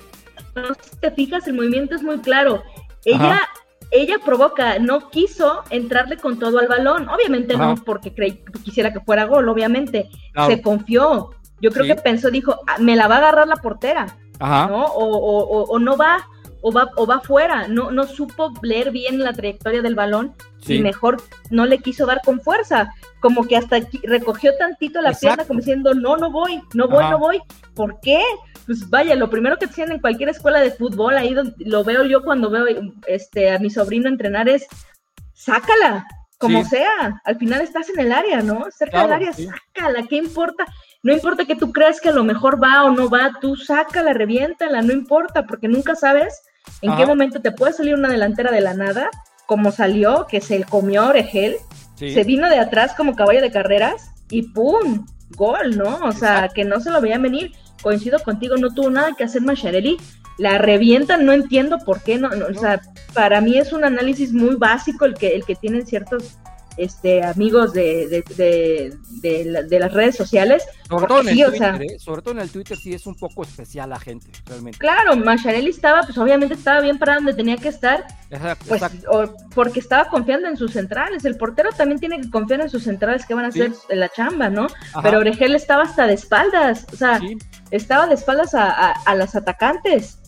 no 0.55 0.73
sé 0.75 0.81
si 0.91 0.97
te 0.97 1.11
fijas, 1.11 1.47
el 1.47 1.53
movimiento 1.53 1.95
es 1.95 2.03
muy 2.03 2.19
claro. 2.19 2.63
Ella, 3.05 3.41
ella 3.89 4.17
provoca, 4.23 4.77
no 4.79 5.09
quiso 5.09 5.63
entrarle 5.69 6.17
con 6.17 6.37
todo 6.37 6.59
al 6.59 6.67
balón, 6.67 7.09
obviamente 7.09 7.57
no 7.57 7.75
porque 7.75 8.13
quisiera 8.63 8.93
que 8.93 8.99
fuera 8.99 9.25
gol, 9.25 9.49
obviamente, 9.49 10.09
se 10.47 10.61
confió, 10.61 11.31
yo 11.59 11.71
creo 11.71 11.85
que 11.85 12.01
pensó, 12.01 12.29
dijo, 12.29 12.59
ah, 12.67 12.77
me 12.79 12.95
la 12.95 13.07
va 13.07 13.15
a 13.15 13.17
agarrar 13.19 13.47
la 13.47 13.55
portera, 13.57 14.17
¿no? 14.41 14.85
O, 14.85 15.79
no 15.79 15.97
va, 15.97 16.27
o 16.61 16.71
va, 16.71 16.89
o 16.95 17.05
va 17.05 17.21
fuera, 17.21 17.67
no, 17.67 17.91
no 17.91 18.05
supo 18.05 18.53
leer 18.61 18.91
bien 18.91 19.19
la 19.19 19.33
trayectoria 19.33 19.81
del 19.81 19.95
balón 19.95 20.33
y 20.67 20.79
mejor 20.79 21.21
no 21.49 21.65
le 21.65 21.79
quiso 21.79 22.05
dar 22.05 22.21
con 22.23 22.39
fuerza, 22.39 22.93
como 23.19 23.45
que 23.45 23.57
hasta 23.57 23.79
recogió 24.03 24.55
tantito 24.57 25.01
la 25.01 25.13
pierna 25.13 25.45
como 25.45 25.59
diciendo, 25.59 25.93
no, 25.93 26.17
no 26.17 26.31
voy, 26.31 26.61
no 26.73 26.87
voy, 26.87 27.05
no 27.09 27.19
voy. 27.19 27.41
¿Por 27.73 27.99
qué? 28.01 28.21
Pues 28.65 28.89
vaya, 28.89 29.15
lo 29.15 29.29
primero 29.29 29.57
que 29.57 29.67
tienen 29.67 29.95
en 29.95 30.01
cualquier 30.01 30.29
escuela 30.29 30.59
de 30.59 30.71
fútbol, 30.71 31.17
ahí 31.17 31.33
donde, 31.33 31.53
lo 31.59 31.83
veo 31.83 32.05
yo 32.05 32.23
cuando 32.23 32.49
veo 32.49 32.65
este, 33.07 33.51
a 33.51 33.59
mi 33.59 33.69
sobrino 33.69 34.07
entrenar 34.07 34.47
es, 34.49 34.67
sácala, 35.33 36.05
como 36.41 36.65
sea, 36.65 37.21
al 37.23 37.37
final 37.37 37.61
estás 37.61 37.89
en 37.89 37.99
el 37.99 38.11
área, 38.11 38.41
¿no? 38.41 38.65
Cerca 38.71 39.03
del 39.03 39.13
área, 39.13 39.31
sácala, 39.31 40.03
¿qué 40.09 40.17
importa? 40.17 40.65
No 41.03 41.13
importa 41.13 41.45
que 41.45 41.55
tú 41.55 41.71
creas 41.71 42.01
que 42.01 42.09
a 42.09 42.13
lo 42.13 42.23
mejor 42.23 42.61
va 42.61 42.83
o 42.83 42.91
no 42.91 43.09
va, 43.09 43.31
tú 43.39 43.55
sácala, 43.55 44.11
reviéntala, 44.13 44.81
no 44.81 44.91
importa, 44.91 45.45
porque 45.45 45.67
nunca 45.67 45.95
sabes 45.95 46.41
en 46.81 46.95
qué 46.97 47.05
momento 47.05 47.41
te 47.41 47.51
puede 47.51 47.73
salir 47.73 47.93
una 47.93 48.09
delantera 48.09 48.51
de 48.51 48.61
la 48.61 48.73
nada, 48.73 49.09
como 49.45 49.71
salió, 49.71 50.25
que 50.27 50.41
se 50.41 50.63
comió 50.63 51.03
a 51.03 51.09
Oregel, 51.09 51.57
se 51.95 52.23
vino 52.23 52.49
de 52.49 52.59
atrás 52.59 52.93
como 52.97 53.15
caballo 53.15 53.41
de 53.41 53.51
carreras 53.51 54.11
y 54.29 54.43
¡pum! 54.43 55.05
Gol, 55.35 55.77
¿no? 55.77 55.99
O 56.03 56.11
sea, 56.11 56.49
que 56.49 56.65
no 56.65 56.79
se 56.79 56.89
lo 56.89 56.99
veía 56.99 57.17
venir. 57.17 57.53
Coincido 57.81 58.19
contigo, 58.19 58.57
no 58.57 58.73
tuvo 58.73 58.89
nada 58.89 59.13
que 59.17 59.23
hacer 59.23 59.41
Macharelli. 59.41 59.97
La 60.41 60.57
revientan, 60.57 61.23
no 61.23 61.33
entiendo 61.33 61.77
por 61.85 62.01
qué, 62.01 62.17
no, 62.17 62.29
no, 62.29 62.47
o 62.47 62.59
sea, 62.59 62.81
para 63.13 63.41
mí 63.41 63.59
es 63.59 63.73
un 63.73 63.83
análisis 63.83 64.33
muy 64.33 64.55
básico 64.55 65.05
el 65.05 65.13
que, 65.13 65.35
el 65.35 65.45
que 65.45 65.53
tienen 65.53 65.85
ciertos 65.85 66.39
este, 66.77 67.23
amigos 67.23 67.73
de, 67.73 68.23
de, 68.35 68.97
de, 69.21 69.79
las 69.79 69.93
redes 69.93 70.15
sociales. 70.15 70.63
Sobre 70.89 71.05
todo, 71.05 71.21
en 71.21 71.29
el 71.29 71.45
Twitter, 71.45 71.81
¿eh? 71.81 71.99
sobre 71.99 72.21
todo 72.21 72.33
en 72.33 72.39
el 72.39 72.49
Twitter 72.49 72.77
sí 72.77 72.93
es 72.93 73.05
un 73.05 73.15
poco 73.15 73.43
especial 73.43 73.89
la 73.89 73.99
gente, 73.99 74.31
realmente. 74.45 74.79
Claro, 74.79 75.15
Macharelli 75.15 75.69
estaba, 75.69 76.01
pues 76.01 76.17
obviamente 76.17 76.55
estaba 76.55 76.81
bien 76.81 76.97
para 76.97 77.15
donde 77.15 77.33
tenía 77.33 77.57
que 77.57 77.69
estar, 77.69 78.05
pues, 78.67 78.81
porque 79.53 79.79
estaba 79.79 80.09
confiando 80.09 80.47
en 80.47 80.57
sus 80.57 80.71
centrales. 80.71 81.25
El 81.25 81.37
portero 81.37 81.69
también 81.75 81.99
tiene 81.99 82.19
que 82.19 82.29
confiar 82.29 82.61
en 82.61 82.69
sus 82.69 82.83
centrales 82.83 83.25
que 83.25 83.33
van 83.33 83.45
a 83.45 83.49
hacer 83.49 83.73
la 83.89 84.09
chamba, 84.09 84.49
¿no? 84.49 84.67
Pero 85.03 85.19
Oregel 85.19 85.55
estaba 85.55 85.83
hasta 85.83 86.07
de 86.07 86.13
espaldas, 86.13 86.87
o 86.91 86.95
sea, 86.95 87.19
estaba 87.69 88.07
de 88.07 88.15
espaldas 88.15 88.53
a, 88.53 88.69
a, 88.69 88.91
a 88.91 89.15
las 89.15 89.35
atacantes 89.35 90.20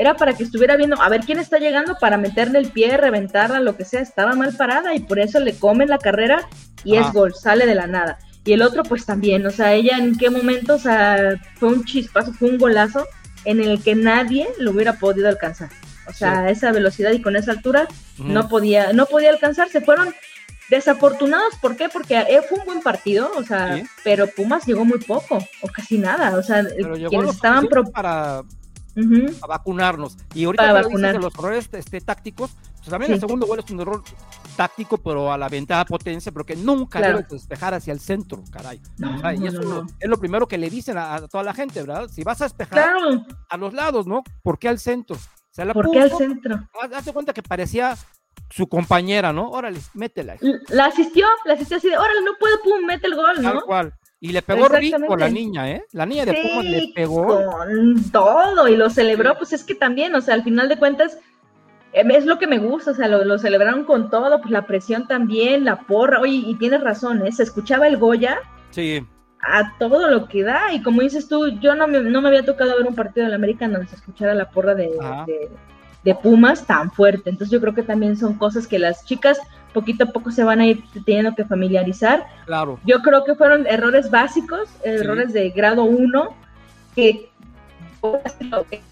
era 0.00 0.16
para 0.16 0.32
que 0.32 0.44
estuviera 0.44 0.78
viendo 0.78 0.98
a 0.98 1.10
ver 1.10 1.20
quién 1.20 1.38
está 1.38 1.58
llegando 1.58 1.94
para 2.00 2.16
meterle 2.16 2.58
el 2.58 2.70
pie, 2.70 2.96
reventarla, 2.96 3.60
lo 3.60 3.76
que 3.76 3.84
sea. 3.84 4.00
Estaba 4.00 4.32
mal 4.32 4.56
parada 4.56 4.94
y 4.94 5.00
por 5.00 5.18
eso 5.18 5.40
le 5.40 5.54
comen 5.54 5.90
la 5.90 5.98
carrera 5.98 6.48
y 6.84 6.96
es 6.96 7.12
gol, 7.12 7.34
sale 7.34 7.66
de 7.66 7.74
la 7.74 7.86
nada. 7.86 8.18
Y 8.46 8.54
el 8.54 8.62
otro, 8.62 8.82
pues 8.82 9.04
también, 9.04 9.44
o 9.44 9.50
sea, 9.50 9.74
ella 9.74 9.98
en 9.98 10.16
qué 10.16 10.30
momento, 10.30 10.76
o 10.76 10.78
sea, 10.78 11.38
fue 11.56 11.68
un 11.68 11.84
chispazo, 11.84 12.32
fue 12.32 12.48
un 12.48 12.56
golazo 12.56 13.06
en 13.44 13.60
el 13.60 13.82
que 13.82 13.94
nadie 13.94 14.48
lo 14.58 14.70
hubiera 14.70 14.94
podido 14.94 15.28
alcanzar. 15.28 15.68
O 16.08 16.14
sea, 16.14 16.48
esa 16.48 16.72
velocidad 16.72 17.12
y 17.12 17.20
con 17.20 17.36
esa 17.36 17.52
altura 17.52 17.86
no 18.16 18.48
podía, 18.48 18.94
no 18.94 19.04
podía 19.04 19.28
alcanzar. 19.28 19.68
Se 19.68 19.82
fueron 19.82 20.14
desafortunados, 20.70 21.56
¿por 21.60 21.76
qué? 21.76 21.90
Porque 21.90 22.16
eh, 22.16 22.40
fue 22.48 22.58
un 22.58 22.64
buen 22.64 22.80
partido, 22.80 23.30
o 23.36 23.42
sea, 23.42 23.82
pero 24.02 24.28
Pumas 24.28 24.64
llegó 24.64 24.86
muy 24.86 24.98
poco 24.98 25.46
o 25.60 25.68
casi 25.68 25.98
nada, 25.98 26.38
o 26.38 26.42
sea, 26.42 26.64
quienes 27.10 27.34
estaban 27.34 27.68
para 27.92 28.44
a 29.42 29.46
vacunarnos. 29.46 30.16
Y 30.34 30.44
ahorita 30.44 30.72
vacunar. 30.72 31.16
los 31.16 31.34
errores 31.34 31.68
este, 31.72 32.00
tácticos, 32.00 32.50
pues 32.78 32.88
también 32.88 33.12
el 33.12 33.20
segundo 33.20 33.46
gol 33.46 33.58
es 33.58 33.70
un 33.70 33.80
error 33.80 34.02
táctico, 34.56 34.98
pero 34.98 35.32
a 35.32 35.38
la 35.38 35.48
ventaja 35.48 35.84
potencia, 35.84 36.32
porque 36.32 36.56
nunca 36.56 37.00
debe 37.00 37.26
despejar 37.28 37.74
hacia 37.74 37.92
el 37.92 38.00
centro, 38.00 38.42
caray. 38.50 38.80
y 39.38 39.46
eso 39.46 39.86
es 39.98 40.08
lo 40.08 40.18
primero 40.18 40.46
que 40.46 40.58
le 40.58 40.70
dicen 40.70 40.98
a, 40.98 41.26
toda 41.28 41.44
la 41.44 41.54
gente, 41.54 41.80
¿verdad? 41.80 42.08
Si 42.08 42.22
vas 42.24 42.40
a 42.40 42.44
despejar 42.44 42.90
a 43.48 43.56
los 43.56 43.74
lados, 43.74 44.06
¿no? 44.06 44.22
¿Por 44.42 44.58
qué 44.58 44.68
al 44.68 44.78
centro? 44.78 45.16
La 45.56 45.74
¿Por 45.74 45.90
qué 45.90 46.00
al 46.00 46.10
centro? 46.10 46.68
Hazte 46.94 47.12
cuenta 47.12 47.32
que 47.32 47.42
parecía 47.42 47.96
su 48.50 48.68
compañera, 48.68 49.32
¿no? 49.32 49.50
Órale, 49.50 49.80
métela. 49.94 50.36
La 50.68 50.86
asistió, 50.86 51.26
la 51.44 51.54
asistió 51.54 51.76
así 51.76 51.88
de, 51.88 51.96
órale, 51.96 52.22
no 52.24 52.32
puedo, 52.38 52.60
pum, 52.62 52.84
mete 52.84 53.06
el 53.06 53.14
gol, 53.14 53.42
¿no? 53.42 53.52
Tal 53.52 53.62
cual. 53.62 53.94
Y 54.22 54.32
le 54.32 54.42
pegó 54.42 54.68
rico 54.68 55.16
la 55.16 55.30
niña, 55.30 55.70
¿eh? 55.70 55.84
La 55.92 56.04
niña 56.04 56.26
de 56.26 56.34
Pumas 56.34 56.64
le 56.66 56.92
pegó. 56.94 57.26
Con 57.26 58.10
todo, 58.12 58.68
y 58.68 58.76
lo 58.76 58.90
celebró, 58.90 59.36
pues 59.38 59.54
es 59.54 59.64
que 59.64 59.74
también, 59.74 60.14
o 60.14 60.20
sea, 60.20 60.34
al 60.34 60.44
final 60.44 60.68
de 60.68 60.76
cuentas, 60.76 61.18
em, 61.94 62.10
es 62.10 62.26
lo 62.26 62.38
que 62.38 62.46
me 62.46 62.58
gusta, 62.58 62.90
o 62.90 62.94
sea, 62.94 63.08
lo, 63.08 63.38
celebraron 63.38 63.84
con 63.84 64.10
todo, 64.10 64.38
pues 64.40 64.50
la 64.50 64.66
presión 64.66 65.08
también, 65.08 65.64
la 65.64 65.80
porra, 65.80 66.20
oye, 66.20 66.42
y 66.46 66.54
tienes 66.56 66.82
razón, 66.82 67.26
¿eh? 67.26 67.32
Se 67.32 67.44
escuchaba 67.44 67.88
el 67.88 67.96
Goya. 67.96 68.38
Sí. 68.68 69.02
A 69.40 69.78
todo 69.78 70.10
lo 70.10 70.28
que 70.28 70.42
da, 70.42 70.74
y 70.74 70.82
como 70.82 71.00
dices 71.00 71.26
tú, 71.26 71.48
yo 71.58 71.74
no 71.74 71.88
me, 71.88 72.00
no 72.00 72.20
me 72.20 72.28
había 72.28 72.44
tocado 72.44 72.76
ver 72.76 72.86
un 72.86 72.94
partido 72.94 73.24
del 73.24 73.34
América 73.34 73.66
donde 73.66 73.88
se 73.88 73.96
escuchara 73.96 74.34
la 74.34 74.50
porra 74.50 74.74
de, 74.74 74.90
de 76.04 76.14
Pumas 76.14 76.66
tan 76.66 76.90
fuerte. 76.90 77.30
Entonces 77.30 77.50
yo 77.50 77.58
creo 77.58 77.74
que 77.74 77.82
también 77.82 78.18
son 78.18 78.34
cosas 78.34 78.66
que 78.66 78.78
las 78.78 79.06
chicas 79.06 79.40
poquito 79.72 80.04
a 80.04 80.06
poco 80.08 80.30
se 80.30 80.44
van 80.44 80.60
a 80.60 80.66
ir 80.66 80.82
teniendo 81.04 81.34
que 81.34 81.44
familiarizar. 81.44 82.26
Claro. 82.46 82.78
Yo 82.84 83.00
creo 83.00 83.24
que 83.24 83.34
fueron 83.34 83.66
errores 83.66 84.10
básicos, 84.10 84.68
errores 84.82 85.32
de 85.32 85.50
grado 85.50 85.84
1, 85.84 86.34
que 86.94 87.30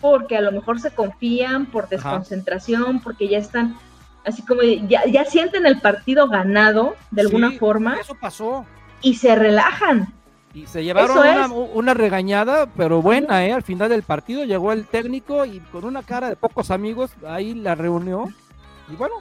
porque 0.00 0.37
a 0.37 0.40
lo 0.40 0.52
mejor 0.52 0.80
se 0.80 0.90
confían 0.90 1.66
por 1.66 1.88
desconcentración, 1.88 3.00
porque 3.00 3.28
ya 3.28 3.38
están 3.38 3.76
así 4.26 4.42
como 4.42 4.62
ya, 4.62 5.06
ya 5.06 5.25
sienten 5.25 5.64
el 5.66 5.80
partido 5.80 6.28
ganado 6.28 6.94
de 7.11 7.23
alguna 7.23 7.52
forma. 7.52 7.97
Eso 8.00 8.14
pasó. 8.14 8.66
Y 9.00 9.14
se 9.14 9.35
relajan. 9.35 10.12
Y 10.54 10.66
se 10.66 10.82
llevaron 10.82 11.18
una, 11.18 11.47
una, 11.47 11.94
regañada, 11.94 12.66
pero 12.66 13.00
buena, 13.02 13.47
¿eh? 13.47 13.52
Al 13.52 13.62
final 13.62 13.88
del 13.90 14.02
partido 14.02 14.44
llegó 14.44 14.73
el 14.73 14.87
técnico 14.87 15.44
y 15.44 15.61
con 15.61 15.85
una 15.85 16.02
cara 16.02 16.28
de 16.28 16.37
pocos 16.37 16.70
amigos 16.70 17.11
ahí 17.26 17.54
la 17.54 17.75
reunió. 17.75 18.26
Y 18.90 18.97
bueno, 18.97 19.16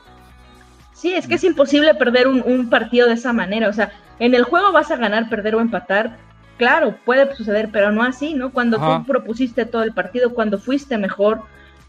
Sí, 0.98 1.14
es 1.14 1.28
que 1.28 1.36
es 1.36 1.44
imposible 1.44 1.94
perder 1.94 2.28
un, 2.28 2.70
partido 2.72 3.08
de 3.08 3.14
esa 3.14 3.32
manera. 3.32 3.70
O 3.70 3.74
sea, 3.74 3.92
en 4.18 4.34
el 4.34 4.44
juego 4.44 4.72
vas 4.72 4.90
a 4.90 4.96
ganar, 4.96 5.30
perder 5.30 5.54
o 5.56 5.62
empatar. 5.62 6.18
Claro, 6.58 6.98
puede 7.06 7.36
suceder, 7.36 7.70
pero 7.72 7.92
no 7.92 8.02
así, 8.02 8.34
¿no? 8.34 8.52
Cuando 8.52 8.80
tú 8.80 9.06
propusiste 9.06 9.66
todo 9.66 9.84
el 9.84 9.94
partido, 9.94 10.34
cuando 10.34 10.58
fuiste 10.58 10.98
mejor, 10.98 11.42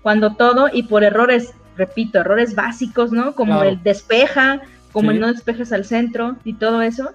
cuando 0.02 0.34
todo, 0.34 0.68
y 0.70 0.82
por 0.82 1.04
errores, 1.04 1.54
repito, 1.78 2.18
errores 2.18 2.54
básicos, 2.54 3.10
¿no? 3.10 3.34
Como 3.34 3.62
el 3.62 3.82
despeja, 3.82 4.60
como 4.92 5.10
el 5.10 5.20
no 5.20 5.32
despejas 5.32 5.72
al 5.72 5.86
centro 5.86 6.36
y 6.44 6.52
todo 6.52 6.82
eso, 6.82 7.12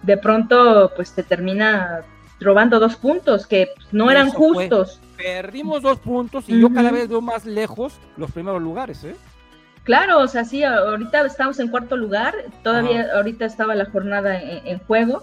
de 0.00 0.16
pronto, 0.16 0.92
pues 0.96 1.14
te 1.14 1.22
termina 1.22 2.04
robando 2.40 2.80
dos 2.80 2.96
puntos 2.96 3.46
que 3.46 3.68
no 3.92 4.10
eran 4.10 4.30
justos. 4.30 4.98
Perdimos 5.18 5.82
dos 5.82 5.98
puntos 5.98 6.48
y 6.48 6.58
yo 6.58 6.72
cada 6.72 6.90
vez 6.90 7.06
veo 7.06 7.20
más 7.20 7.44
lejos 7.44 8.00
los 8.16 8.32
primeros 8.32 8.62
lugares, 8.62 9.04
¿eh? 9.04 9.14
Claro, 9.84 10.20
o 10.20 10.26
sea, 10.26 10.44
sí, 10.44 10.64
ahorita 10.64 11.26
estamos 11.26 11.60
en 11.60 11.68
cuarto 11.68 11.96
lugar, 11.96 12.34
todavía 12.62 13.06
ahorita 13.14 13.44
estaba 13.44 13.74
la 13.74 13.84
jornada 13.84 14.40
en, 14.40 14.78
juego. 14.80 15.22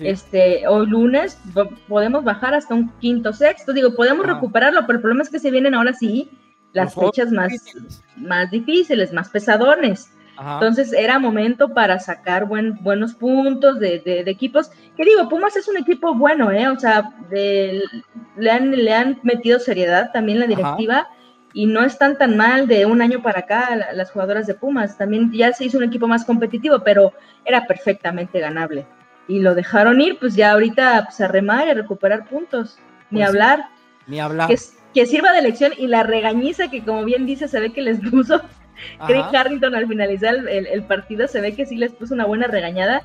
Este, 0.00 0.66
hoy 0.66 0.86
lunes 0.86 1.38
podemos 1.88 2.24
bajar 2.24 2.54
hasta 2.54 2.74
un 2.74 2.88
quinto 3.00 3.32
sexto, 3.32 3.72
digo, 3.72 3.94
podemos 3.94 4.26
recuperarlo, 4.26 4.86
pero 4.86 4.98
el 4.98 5.02
problema 5.02 5.22
es 5.22 5.28
que 5.28 5.40
se 5.40 5.50
vienen 5.50 5.74
ahora 5.74 5.92
sí 5.92 6.30
las 6.72 6.94
fechas 6.94 7.30
más 7.32 7.50
difíciles. 7.50 8.02
más 8.16 8.50
difíciles, 8.50 9.12
más 9.12 9.28
pesadones. 9.28 10.10
Entonces 10.40 10.92
era 10.92 11.18
momento 11.18 11.74
para 11.74 11.98
sacar 11.98 12.46
buen, 12.46 12.82
buenos 12.82 13.14
puntos 13.14 13.80
de, 13.80 13.98
de, 13.98 14.30
equipos. 14.30 14.70
Que 14.96 15.04
digo, 15.04 15.28
Pumas 15.28 15.56
es 15.56 15.68
un 15.68 15.76
equipo 15.76 16.14
bueno, 16.14 16.52
¿eh? 16.52 16.68
O 16.68 16.78
sea, 16.78 17.10
le, 17.30 18.50
han, 18.50 18.70
le 18.70 18.94
han 18.94 19.18
metido 19.24 19.58
seriedad 19.58 20.12
también 20.12 20.38
la 20.38 20.46
directiva 20.46 21.08
y 21.52 21.66
no 21.66 21.82
están 21.84 22.18
tan 22.18 22.36
mal 22.36 22.66
de 22.66 22.86
un 22.86 23.00
año 23.00 23.22
para 23.22 23.40
acá 23.40 23.76
las 23.92 24.10
jugadoras 24.10 24.46
de 24.46 24.54
Pumas. 24.54 24.98
También 24.98 25.32
ya 25.32 25.52
se 25.52 25.64
hizo 25.64 25.78
un 25.78 25.84
equipo 25.84 26.06
más 26.06 26.24
competitivo, 26.24 26.80
pero 26.80 27.12
era 27.44 27.66
perfectamente 27.66 28.40
ganable. 28.40 28.86
Y 29.26 29.40
lo 29.40 29.54
dejaron 29.54 30.00
ir, 30.00 30.18
pues 30.18 30.34
ya 30.34 30.52
ahorita 30.52 31.04
pues, 31.06 31.20
a 31.20 31.28
remar 31.28 31.66
y 31.66 31.70
a 31.70 31.74
recuperar 31.74 32.26
puntos. 32.26 32.78
Ni 33.10 33.18
pues 33.18 33.28
hablar. 33.28 33.66
Ni 34.06 34.20
hablar. 34.20 34.48
Que, 34.94 35.06
sirva 35.06 35.32
de 35.32 35.42
lección 35.42 35.72
y 35.78 35.86
la 35.86 36.02
regañiza 36.02 36.68
que 36.68 36.82
como 36.82 37.04
bien 37.04 37.24
dice 37.24 37.46
se 37.46 37.60
ve 37.60 37.72
que 37.72 37.82
les 37.82 38.00
puso 38.10 38.40
Craig 39.06 39.26
Harrington 39.32 39.74
al 39.76 39.86
finalizar 39.86 40.34
el, 40.48 40.82
partido, 40.84 41.28
se 41.28 41.40
ve 41.40 41.54
que 41.54 41.66
sí 41.66 41.76
les 41.76 41.92
puso 41.92 42.14
una 42.14 42.26
buena 42.26 42.46
regañada. 42.46 43.02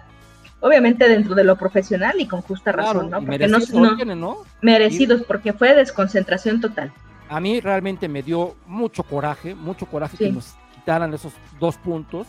Obviamente 0.59 1.09
dentro 1.09 1.35
de 1.35 1.43
lo 1.43 1.57
profesional 1.57 2.13
y 2.19 2.25
con 2.25 2.41
justa 2.41 2.71
razón, 2.71 3.09
¿no? 3.09 3.21
Porque 3.25 3.47
no, 3.49 4.37
merecidos, 4.61 5.23
porque 5.23 5.51
fue 5.51 5.75
desconcentración 5.75 6.61
total 6.61 6.93
a 7.29 7.39
mí 7.39 7.59
realmente 7.59 8.07
me 8.07 8.21
dio 8.21 8.55
mucho 8.65 9.03
coraje, 9.03 9.55
mucho 9.55 9.85
coraje 9.85 10.17
que 10.17 10.31
nos 10.31 10.55
quitaran 10.73 11.13
esos 11.13 11.33
dos 11.59 11.77
puntos, 11.77 12.27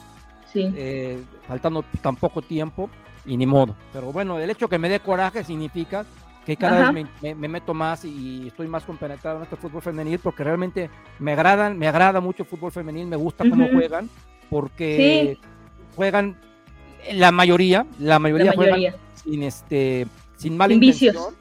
eh, 0.55 1.21
faltando 1.49 1.85
tan 2.01 2.17
poco 2.17 2.43
tiempo 2.43 2.89
y 3.27 3.37
ni 3.37 3.47
modo. 3.47 3.75
Pero 3.93 4.13
bueno, 4.13 4.39
el 4.39 4.51
hecho 4.51 4.69
que 4.69 4.79
me 4.79 4.89
dé 4.89 5.01
coraje 5.01 5.45
significa 5.45 6.05
que 6.45 6.57
cada 6.57 6.91
vez 6.91 7.07
me, 7.23 7.49
meto 7.49 7.73
más 7.73 8.05
y 8.05 8.49
estoy 8.49 8.69
más 8.69 8.85
compenetrado 8.85 9.39
en 9.39 9.45
este 9.45 9.57
fútbol 9.57 9.83
femenil 9.83 10.19
porque 10.19 10.45
realmente 10.45 10.91
me 11.19 11.33
agradan, 11.33 11.79
me 11.79 11.89
agrada 11.89 12.21
mucho 12.21 12.43
el 12.43 12.49
fútbol 12.49 12.71
femenil, 12.71 13.07
me 13.07 13.17
gusta 13.17 13.49
cómo 13.49 13.67
juegan, 13.69 14.11
porque 14.51 15.39
juegan 15.97 16.37
la 17.13 17.33
mayoría, 17.33 17.87
la 17.99 18.19
mayoría, 18.19 18.53
juegan 18.55 18.95
sin 19.15 19.43
este 19.43 20.07
sin 20.37 20.57
mala 20.57 20.75
intención 20.75 21.35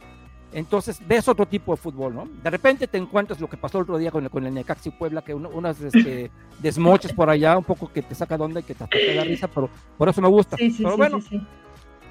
entonces 0.54 1.00
ves 1.06 1.28
otro 1.28 1.46
tipo 1.46 1.74
de 1.74 1.78
fútbol, 1.78 2.16
¿no? 2.16 2.28
De 2.42 2.50
repente 2.50 2.88
te 2.88 2.98
encuentras 2.98 3.40
lo 3.40 3.50
que 3.50 3.58
pasó 3.58 3.80
el 3.80 3.84
otro 3.84 3.98
día 3.98 4.12
con 4.12 4.24
el, 4.24 4.30
con 4.30 4.46
el 4.46 4.54
Necaxi 4.54 4.92
Puebla, 4.92 5.22
que 5.22 5.34
unas 5.34 5.82
este, 5.82 6.32
desmoches 6.60 7.14
por 7.14 7.30
allá, 7.30 7.58
un 7.58 7.64
poco 7.64 7.92
que 7.92 8.02
te 8.02 8.16
saca 8.16 8.38
de 8.38 8.44
onda 8.44 8.60
y 8.60 8.64
que 8.64 8.76
te 8.76 9.16
da 9.16 9.24
risa, 9.24 9.48
pero 9.48 9.70
por 9.98 10.10
eso 10.10 10.22
me 10.22 10.28
gusta. 10.28 10.58
Sí, 10.58 10.72
sí, 10.72 10.84
pero 10.84 10.98
bueno, 10.98 11.20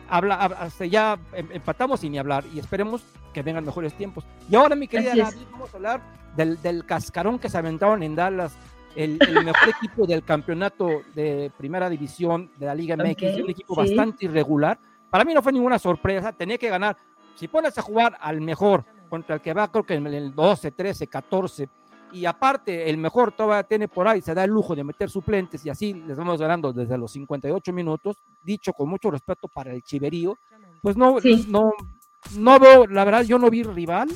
habla, 0.08 0.34
hasta 0.34 0.87
ya 0.87 1.18
em, 1.32 1.49
empatamos 1.52 2.02
y 2.04 2.11
ni 2.11 2.18
hablar, 2.18 2.44
y 2.52 2.58
esperemos 2.58 3.02
que 3.32 3.42
vengan 3.42 3.64
mejores 3.64 3.94
tiempos. 3.94 4.25
Y 4.50 4.56
ahora, 4.56 4.76
mi 4.76 4.88
querida 4.88 5.30
vamos 5.50 5.72
a 5.72 5.76
hablar 5.76 6.02
del, 6.37 6.61
del 6.62 6.84
cascarón 6.84 7.38
que 7.38 7.49
se 7.49 7.58
aventaron 7.58 8.02
en 8.02 8.14
Dallas 8.14 8.56
el, 8.96 9.18
mejor 9.44 9.68
equipo 9.76 10.06
del 10.06 10.22
campeonato 10.22 11.02
de 11.14 11.50
primera 11.56 11.88
división 11.88 12.50
de 12.56 12.66
la 12.66 12.75
Liga 12.75 12.96
MX, 12.96 13.42
un 13.42 13.50
equipo 13.50 13.75
bastante 13.75 14.26
irregular. 14.26 14.78
Para 15.11 15.25
mí 15.25 15.34
no 15.34 15.42
fue 15.42 15.52
ninguna 15.52 15.78
sorpresa, 15.78 16.32
tenía 16.32 16.58
que 16.58 16.68
ganar. 16.68 16.96
Si 17.34 17.48
pones 17.48 17.76
a 17.78 17.82
jugar 17.82 18.16
al 18.20 18.40
mejor 18.40 18.84
contra 19.08 19.36
el 19.36 19.40
que 19.40 19.52
va, 19.52 19.70
creo 19.70 19.84
que 19.84 19.94
en 19.94 20.06
el 20.06 20.34
12, 20.34 20.70
13, 20.70 21.06
14, 21.06 21.68
y 22.12 22.26
aparte 22.26 22.90
el 22.90 22.98
mejor 22.98 23.32
todavía 23.32 23.62
tiene 23.62 23.88
por 23.88 24.06
ahí, 24.06 24.20
se 24.20 24.34
da 24.34 24.44
el 24.44 24.50
lujo 24.50 24.74
de 24.76 24.84
meter 24.84 25.08
suplentes 25.10 25.64
y 25.64 25.70
así 25.70 25.94
les 25.94 26.16
vamos 26.16 26.40
ganando 26.40 26.72
desde 26.72 26.98
los 26.98 27.12
58 27.12 27.72
minutos, 27.72 28.16
dicho 28.42 28.72
con 28.72 28.88
mucho 28.88 29.10
respeto 29.10 29.48
para 29.48 29.72
el 29.72 29.82
Chiverío, 29.82 30.38
pues 30.82 30.96
no, 30.96 31.16
no, 31.48 31.72
no 32.36 32.58
veo, 32.58 32.86
la 32.86 33.04
verdad 33.04 33.22
yo 33.22 33.38
no 33.38 33.50
vi 33.50 33.62
rival 33.62 34.10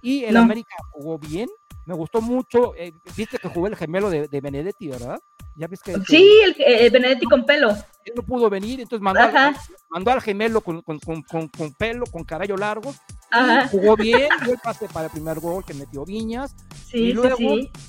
y 0.00 0.24
el 0.24 0.36
América 0.36 0.74
jugó 0.90 1.18
bien, 1.18 1.48
me 1.84 1.94
gustó 1.94 2.20
mucho, 2.20 2.74
eh, 2.76 2.92
viste 3.16 3.38
que 3.38 3.48
jugó 3.48 3.66
el 3.66 3.76
gemelo 3.76 4.08
de, 4.08 4.28
de 4.28 4.40
Benedetti, 4.40 4.88
¿verdad? 4.88 5.20
¿Ya 5.56 5.66
ves 5.66 5.82
que, 5.82 5.94
sí, 6.06 6.30
el, 6.44 6.90
Benedetti 6.90 7.26
con 7.26 7.44
pelo. 7.44 7.74
Él 8.04 8.14
no 8.16 8.22
pudo 8.22 8.50
venir, 8.50 8.80
entonces 8.80 9.02
mandó, 9.02 9.20
mandó 9.90 10.10
al 10.10 10.20
gemelo 10.20 10.60
con, 10.60 10.82
con, 10.82 10.98
con, 10.98 11.48
con, 11.48 11.72
pelo, 11.74 12.04
con 12.06 12.24
cabello 12.24 12.56
largo. 12.56 12.94
Jugó 13.70 13.96
bien, 13.96 14.28
dio 14.44 14.52
el 14.52 14.58
pase 14.58 14.88
para 14.88 15.06
el 15.06 15.12
primer 15.12 15.40
gol 15.40 15.64
que 15.64 15.72
metió 15.72 16.04
Viñas. 16.04 16.54
Sí, 16.86 16.98
y 16.98 17.12
luego, 17.12 17.36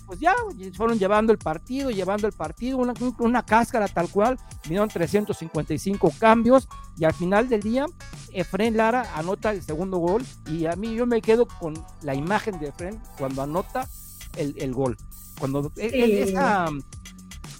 pues 0.05 0.19
ya, 0.19 0.33
fueron 0.75 0.97
llevando 0.97 1.33
el 1.33 1.37
partido, 1.37 1.89
llevando 1.89 2.27
el 2.27 2.33
partido, 2.33 2.77
una, 2.77 2.93
una 3.19 3.43
cáscara 3.43 3.87
tal 3.87 4.09
cual. 4.09 4.37
Vinieron 4.63 4.87
355 4.87 6.13
cambios 6.19 6.69
y 6.97 7.03
al 7.03 7.13
final 7.13 7.49
del 7.49 7.61
día, 7.61 7.85
Efren 8.31 8.77
Lara 8.77 9.11
anota 9.15 9.51
el 9.51 9.61
segundo 9.61 9.97
gol. 9.97 10.23
Y 10.47 10.65
a 10.65 10.75
mí 10.75 10.95
yo 10.95 11.05
me 11.05 11.21
quedo 11.21 11.47
con 11.47 11.73
la 12.01 12.15
imagen 12.15 12.59
de 12.59 12.67
Efren 12.67 13.01
cuando 13.17 13.41
anota 13.41 13.87
el, 14.37 14.55
el 14.57 14.73
gol. 14.73 14.95
Cuando 15.39 15.71
e, 15.75 16.21
esa 16.21 16.69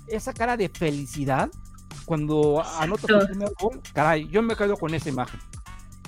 esa 0.08 0.34
cara 0.34 0.58
de 0.58 0.70
felicidad 0.70 1.50
cuando 2.06 2.64
anota 2.80 3.08
su 3.08 3.28
primer 3.28 3.50
gol, 3.60 3.82
caray, 3.94 4.28
yo 4.28 4.42
me 4.42 4.56
quedo 4.56 4.76
con 4.78 4.94
esa 4.94 5.10
imagen. 5.10 5.40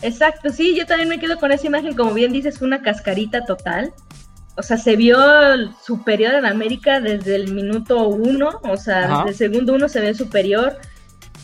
Exacto, 0.01 0.49
sí, 0.49 0.75
yo 0.75 0.85
también 0.85 1.09
me 1.09 1.19
quedo 1.19 1.37
con 1.37 1.51
esa 1.51 1.67
imagen, 1.67 1.95
como 1.95 2.13
bien 2.13 2.31
dices, 2.31 2.61
una 2.61 2.81
cascarita 2.81 3.45
total. 3.45 3.93
O 4.57 4.63
sea, 4.63 4.77
se 4.77 4.95
vio 4.95 5.17
superior 5.83 6.33
en 6.35 6.45
América 6.45 6.99
desde 7.01 7.35
el 7.35 7.53
minuto 7.53 8.07
uno, 8.07 8.61
o 8.63 8.77
sea, 8.77 9.17
desde 9.17 9.29
el 9.29 9.35
segundo 9.35 9.73
uno 9.73 9.89
se 9.89 10.01
ve 10.01 10.13
superior. 10.13 10.77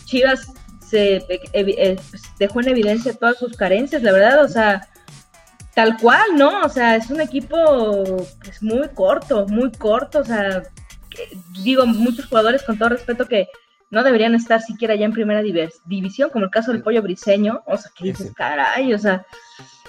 Chivas 0.06 0.54
se 0.80 1.16
eh, 1.18 1.42
eh, 1.54 2.00
pues, 2.10 2.24
dejó 2.38 2.62
en 2.62 2.70
evidencia 2.70 3.14
todas 3.14 3.38
sus 3.38 3.56
carencias, 3.56 4.04
la 4.04 4.12
verdad, 4.12 4.44
o 4.44 4.50
sea, 4.50 4.88
tal 5.74 5.98
cual, 5.98 6.36
¿no? 6.36 6.62
O 6.62 6.70
sea, 6.70 6.96
es 6.96 7.10
un 7.10 7.22
equipo 7.22 8.06
pues, 8.44 8.62
muy 8.62 8.90
corto, 8.90 9.48
muy 9.48 9.72
corto, 9.72 10.20
o 10.20 10.26
sea, 10.26 10.64
digo, 11.64 11.86
muchos 11.86 12.26
jugadores 12.26 12.64
con 12.64 12.78
todo 12.78 12.90
respeto 12.90 13.26
que 13.26 13.48
no 13.92 14.04
deberían 14.04 14.34
estar 14.34 14.62
siquiera 14.62 14.96
ya 14.96 15.06
en 15.06 15.12
primera 15.12 15.44
división, 15.86 16.30
como 16.32 16.46
el 16.46 16.52
caso 16.52 16.72
del 16.72 16.82
pollo 16.82 17.02
briseño, 17.02 17.62
o 17.66 17.78
sea, 17.78 17.92
que 17.96 18.06
dices, 18.06 18.34
caray, 18.34 18.94
o 18.94 18.98
sea, 18.98 19.26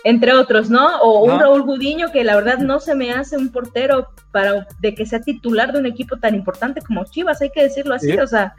entre 0.05 0.33
otros, 0.33 0.69
¿no? 0.69 1.01
O 1.01 1.25
un 1.25 1.39
Raúl 1.39 1.63
Gudiño 1.63 2.11
que 2.11 2.25
la 2.25 2.35
verdad 2.35 2.59
no 2.59 2.81
se 2.81 2.97
me 2.97 3.13
hace 3.13 3.37
un 3.37 3.51
portero 3.51 4.09
para 4.33 4.67
de 4.81 4.95
que 4.95 5.07
sea 5.07 5.21
titular 5.21 5.73
de 5.73 5.79
un 5.79 5.87
equipo 5.87 6.17
tan 6.19 6.35
importante 6.35 6.83
como 6.83 7.05
Chivas, 7.05 7.41
hay 7.41 7.51
que 7.51 7.63
decirlo 7.63 7.95
así, 7.95 8.13
o 8.19 8.27
sea, 8.27 8.55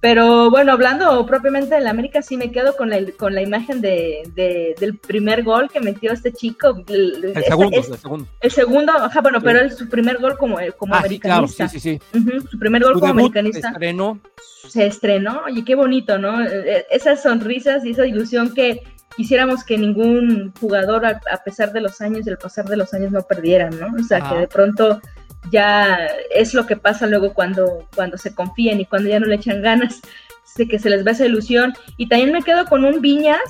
pero 0.00 0.48
bueno, 0.50 0.72
hablando 0.72 1.26
propiamente 1.26 1.74
del 1.74 1.88
América, 1.88 2.22
sí 2.22 2.36
me 2.36 2.52
quedo 2.52 2.76
con 2.76 2.88
la, 2.88 3.00
con 3.18 3.34
la 3.34 3.42
imagen 3.42 3.80
de, 3.80 4.74
del 4.78 4.96
primer 4.96 5.42
gol 5.42 5.68
que 5.68 5.80
metió 5.80 6.12
este 6.12 6.32
chico. 6.32 6.84
El, 6.86 7.34
segundo, 7.44 7.76
el 7.76 7.98
segundo. 7.98 8.26
El 8.40 8.50
segundo, 8.52 8.92
ajá, 8.92 9.20
bueno, 9.20 9.40
pero 9.40 9.60
es 9.60 9.76
su 9.76 9.88
primer 9.88 10.18
gol 10.18 10.38
como, 10.38 10.58
como 10.76 10.94
ah, 10.94 10.98
americanista. 10.98 11.68
Sí, 11.68 11.80
sí, 11.80 12.00
sí, 12.12 12.20
su 12.48 12.58
primer 12.60 12.84
gol 12.84 12.94
como 12.94 13.06
americanista. 13.06 13.70
Se 13.70 13.74
estrenó. 13.74 14.20
Se 14.68 14.86
estrenó, 14.86 15.42
oye, 15.46 15.64
qué 15.64 15.74
bonito, 15.74 16.16
¿no? 16.16 16.44
E, 16.44 16.86
esas 16.90 17.22
sonrisas 17.22 17.84
y 17.84 17.90
esa 17.90 18.06
ilusión 18.06 18.54
que 18.54 18.82
quisiéramos 19.16 19.64
que 19.64 19.76
ningún 19.78 20.52
jugador, 20.60 21.06
a, 21.06 21.42
pesar 21.44 21.72
de 21.72 21.80
los 21.80 22.00
años 22.00 22.24
y 22.24 22.30
el 22.30 22.38
pasar 22.38 22.66
de 22.66 22.76
los 22.76 22.94
años, 22.94 23.10
no 23.10 23.22
perdieran, 23.22 23.76
¿no? 23.80 23.88
O 23.98 24.04
sea, 24.04 24.20
que 24.20 24.36
de 24.36 24.46
pronto 24.46 25.00
ya 25.50 26.08
es 26.30 26.54
lo 26.54 26.66
que 26.66 26.76
pasa 26.76 27.06
luego 27.06 27.34
cuando, 27.34 27.88
cuando 27.94 28.16
se 28.16 28.34
confían 28.34 28.80
y 28.80 28.86
cuando 28.86 29.08
ya 29.08 29.20
no 29.20 29.26
le 29.26 29.36
echan 29.36 29.62
ganas, 29.62 30.00
de 30.56 30.68
que 30.68 30.78
se 30.78 30.90
les 30.90 31.06
va 31.06 31.12
esa 31.12 31.26
ilusión. 31.26 31.72
Y 31.96 32.08
también 32.08 32.32
me 32.32 32.42
quedo 32.42 32.66
con 32.66 32.84
un 32.84 33.00
Viñas 33.00 33.40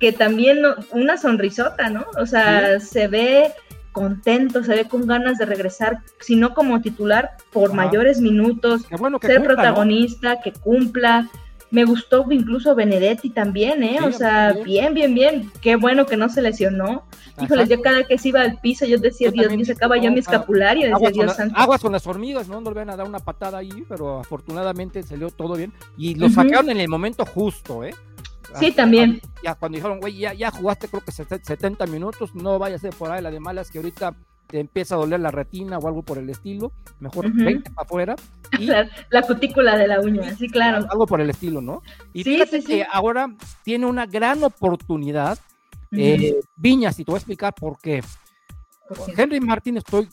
que 0.00 0.12
también 0.12 0.58
una 0.90 1.16
sonrisota, 1.16 1.88
¿no? 1.88 2.06
O 2.18 2.26
sea, 2.26 2.80
se 2.80 3.06
ve 3.06 3.52
contento, 3.92 4.64
se 4.64 4.74
ve 4.74 4.88
con 4.88 5.06
ganas 5.06 5.38
de 5.38 5.44
regresar, 5.44 5.98
si 6.18 6.34
no 6.34 6.54
como 6.54 6.80
titular, 6.80 7.32
por 7.52 7.72
mayores 7.72 8.20
minutos, 8.20 8.82
ser 9.20 9.42
protagonista, 9.42 10.40
que 10.40 10.52
cumpla. 10.52 11.28
Me 11.72 11.86
gustó 11.86 12.24
incluso 12.30 12.74
Benedetti 12.74 13.30
también, 13.30 13.82
¿eh? 13.82 13.98
o 14.04 14.12
sea, 14.12 14.52
bien, 14.52 14.92
bien, 14.92 15.14
bien. 15.14 15.50
Qué 15.62 15.76
bueno 15.76 16.04
que 16.04 16.18
no 16.18 16.28
se 16.28 16.42
lesionó. 16.42 17.04
Híjoles, 17.40 17.70
yo 17.70 17.80
cada 17.80 18.04
que 18.04 18.18
se 18.18 18.28
iba 18.28 18.42
al 18.42 18.60
piso, 18.60 18.84
yo 18.84 18.98
decía, 18.98 19.30
Dios 19.30 19.50
mío, 19.50 19.64
se 19.64 19.72
acaba 19.72 19.96
ya 19.96 20.10
mi 20.10 20.18
escapulario. 20.18 20.82
Decía, 20.82 20.96
aguas, 20.96 21.12
Dios 21.14 21.26
con 21.26 21.34
santo. 21.34 21.58
aguas 21.58 21.80
con 21.80 21.92
las 21.92 22.06
hormigas, 22.06 22.46
¿no? 22.46 22.60
No 22.60 22.70
le 22.70 22.76
van 22.76 22.90
a 22.90 22.96
dar 22.96 23.06
una 23.06 23.20
patada 23.20 23.56
ahí, 23.56 23.84
pero 23.88 24.20
afortunadamente 24.20 25.02
salió 25.02 25.30
todo 25.30 25.54
bien. 25.54 25.72
Y 25.96 26.14
lo 26.14 26.28
sacaron 26.28 26.68
en 26.68 26.78
el 26.78 26.90
momento 26.90 27.24
justo, 27.24 27.84
¿eh? 27.84 27.94
Sí, 28.60 28.72
también. 28.72 29.22
Ya 29.42 29.54
cuando 29.54 29.76
dijeron, 29.76 29.98
güey, 29.98 30.18
ya, 30.18 30.34
ya 30.34 30.50
jugaste 30.50 30.88
creo 30.88 31.02
que 31.02 31.10
70 31.10 31.86
minutos, 31.86 32.34
no 32.34 32.58
vayas 32.58 32.80
a 32.84 32.90
ser 32.90 32.94
por 32.94 33.10
ahí 33.10 33.22
la 33.22 33.30
de 33.30 33.40
malas 33.40 33.70
que 33.70 33.78
ahorita 33.78 34.14
te 34.52 34.60
empieza 34.60 34.94
a 34.94 34.98
doler 34.98 35.18
la 35.18 35.30
retina 35.30 35.78
o 35.78 35.88
algo 35.88 36.02
por 36.02 36.18
el 36.18 36.28
estilo, 36.28 36.72
mejor 37.00 37.26
uh 37.26 37.62
para 37.74 37.86
afuera. 37.86 38.16
Y, 38.60 38.66
la, 38.66 39.22
cutícula 39.26 39.78
de 39.78 39.88
la 39.88 39.98
uña, 40.00 40.36
sí, 40.36 40.46
claro. 40.46 40.86
Algo 40.90 41.06
por 41.06 41.22
el 41.22 41.30
estilo, 41.30 41.62
¿no? 41.62 41.80
Y 42.12 42.22
sí, 42.22 42.34
fíjate 42.34 42.62
que 42.62 42.84
ahora 42.92 43.34
tiene 43.64 43.86
una 43.86 44.04
gran 44.04 44.44
oportunidad. 44.44 45.38
Eh, 45.90 46.38
Viñas, 46.54 46.98
y 46.98 47.04
te 47.04 47.10
voy 47.10 47.16
a 47.16 47.20
explicar 47.20 47.54
por 47.54 47.78
qué. 47.80 48.02
Henry 49.16 49.40
Martín 49.40 49.78
estoy 49.78 50.06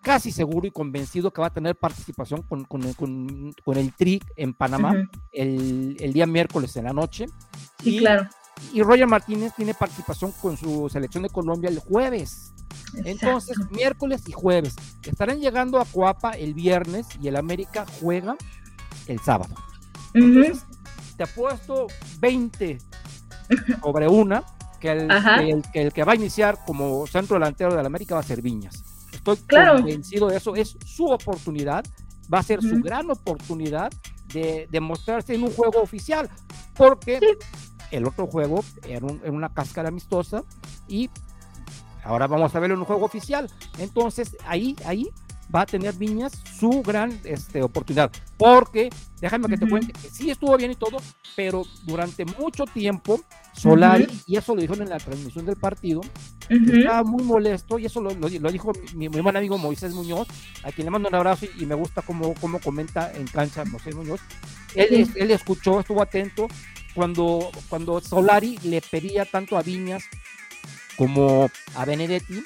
casi 0.00 0.30
seguro 0.30 0.64
y 0.64 0.70
convencido 0.70 1.32
que 1.32 1.40
va 1.40 1.48
a 1.48 1.52
tener 1.52 1.74
participación 1.74 2.42
con, 2.42 2.62
con, 2.66 2.92
con, 2.92 3.76
el 3.76 3.92
TRIC 3.94 4.24
en 4.36 4.54
Panamá 4.54 4.94
el, 5.32 5.96
el, 5.98 6.12
día 6.12 6.26
miércoles 6.26 6.76
en 6.76 6.84
la 6.84 6.92
noche. 6.92 7.26
Sí, 7.82 7.98
claro. 7.98 8.28
Y 8.72 8.82
Roger 8.82 9.08
Martínez 9.08 9.52
tiene 9.56 9.74
participación 9.74 10.30
con 10.40 10.56
su 10.56 10.88
selección 10.88 11.24
de 11.24 11.30
Colombia 11.30 11.68
el 11.68 11.80
jueves. 11.80 12.52
Entonces, 13.04 13.56
miércoles 13.70 14.22
y 14.26 14.32
jueves. 14.32 14.76
Estarán 15.04 15.40
llegando 15.40 15.80
a 15.80 15.84
Coapa 15.84 16.32
el 16.32 16.54
viernes 16.54 17.06
y 17.20 17.28
el 17.28 17.36
América 17.36 17.86
juega 18.00 18.36
el 19.06 19.18
sábado. 19.20 19.54
Entonces, 20.14 20.64
te 21.16 21.24
apuesto 21.24 21.86
20 22.20 22.78
sobre 23.82 24.08
una 24.08 24.44
que 24.80 24.90
el, 24.90 25.62
que 25.72 25.82
el, 25.82 25.92
que 25.92 26.04
va 26.04 26.12
a 26.12 26.16
iniciar 26.16 26.58
como 26.66 27.06
centro 27.06 27.34
delantero 27.34 27.74
del 27.74 27.86
América 27.86 28.14
va 28.16 28.20
a 28.20 28.24
ser 28.24 28.42
Viñas. 28.42 28.82
Estoy 29.12 29.36
convencido 29.48 30.28
de 30.28 30.36
eso. 30.36 30.56
Es 30.56 30.76
su 30.84 31.06
oportunidad, 31.06 31.84
va 32.32 32.40
a 32.40 32.42
ser 32.42 32.60
su 32.60 32.80
gran 32.80 33.08
oportunidad 33.10 33.92
de, 34.32 34.66
demostrarse 34.70 35.34
en 35.34 35.44
un 35.44 35.52
juego 35.52 35.80
oficial, 35.80 36.28
porque 36.74 37.20
el 37.92 38.06
otro 38.06 38.26
juego 38.26 38.64
era, 38.88 39.06
era, 39.22 39.32
una 39.32 39.52
cáscara 39.52 39.88
amistosa 39.88 40.42
y 40.88 41.10
Ahora 42.04 42.26
vamos 42.26 42.54
a 42.54 42.60
verlo 42.60 42.74
en 42.74 42.80
un 42.80 42.86
juego 42.86 43.04
oficial. 43.04 43.48
Entonces, 43.78 44.36
ahí, 44.46 44.76
ahí 44.84 45.08
va 45.54 45.62
a 45.62 45.66
tener 45.66 45.94
Viñas 45.94 46.32
su 46.58 46.82
gran 46.82 47.18
este, 47.24 47.62
oportunidad. 47.62 48.10
Porque, 48.36 48.90
déjame 49.20 49.48
que 49.48 49.58
te 49.58 49.68
cuente, 49.68 49.92
que 49.92 50.08
sí 50.08 50.30
estuvo 50.30 50.56
bien 50.56 50.70
y 50.70 50.76
todo, 50.76 50.98
pero 51.36 51.62
durante 51.84 52.24
mucho 52.24 52.64
tiempo, 52.64 53.20
Solari, 53.52 54.06
y 54.26 54.36
eso 54.36 54.54
lo 54.54 54.62
dijeron 54.62 54.82
en 54.82 54.90
la 54.90 54.98
transmisión 54.98 55.44
del 55.44 55.56
partido, 55.56 56.00
estaba 56.48 57.04
muy 57.04 57.22
molesto, 57.22 57.78
y 57.78 57.86
eso 57.86 58.00
lo, 58.00 58.14
dijo 58.50 58.72
mi, 58.94 59.08
buen 59.08 59.36
amigo 59.36 59.58
Moisés 59.58 59.94
Muñoz, 59.94 60.26
a 60.64 60.72
quien 60.72 60.86
le 60.86 60.90
mando 60.90 61.08
un 61.08 61.14
abrazo 61.14 61.46
y, 61.58 61.66
me 61.66 61.74
gusta 61.74 62.02
cómo, 62.02 62.34
cómo 62.40 62.58
comenta 62.60 63.12
en 63.12 63.26
cancha 63.26 63.64
Moisés 63.64 63.94
Muñoz. 63.94 64.20
Él, 64.74 65.06
él 65.14 65.30
escuchó, 65.30 65.80
estuvo 65.80 66.00
atento 66.00 66.48
cuando, 66.94 67.50
cuando 67.68 68.00
Solari 68.00 68.58
le 68.64 68.80
pedía 68.80 69.24
tanto 69.24 69.56
a 69.56 69.62
Viñas 69.62 70.04
como 70.96 71.48
a 71.76 71.84
Benedetti, 71.84 72.42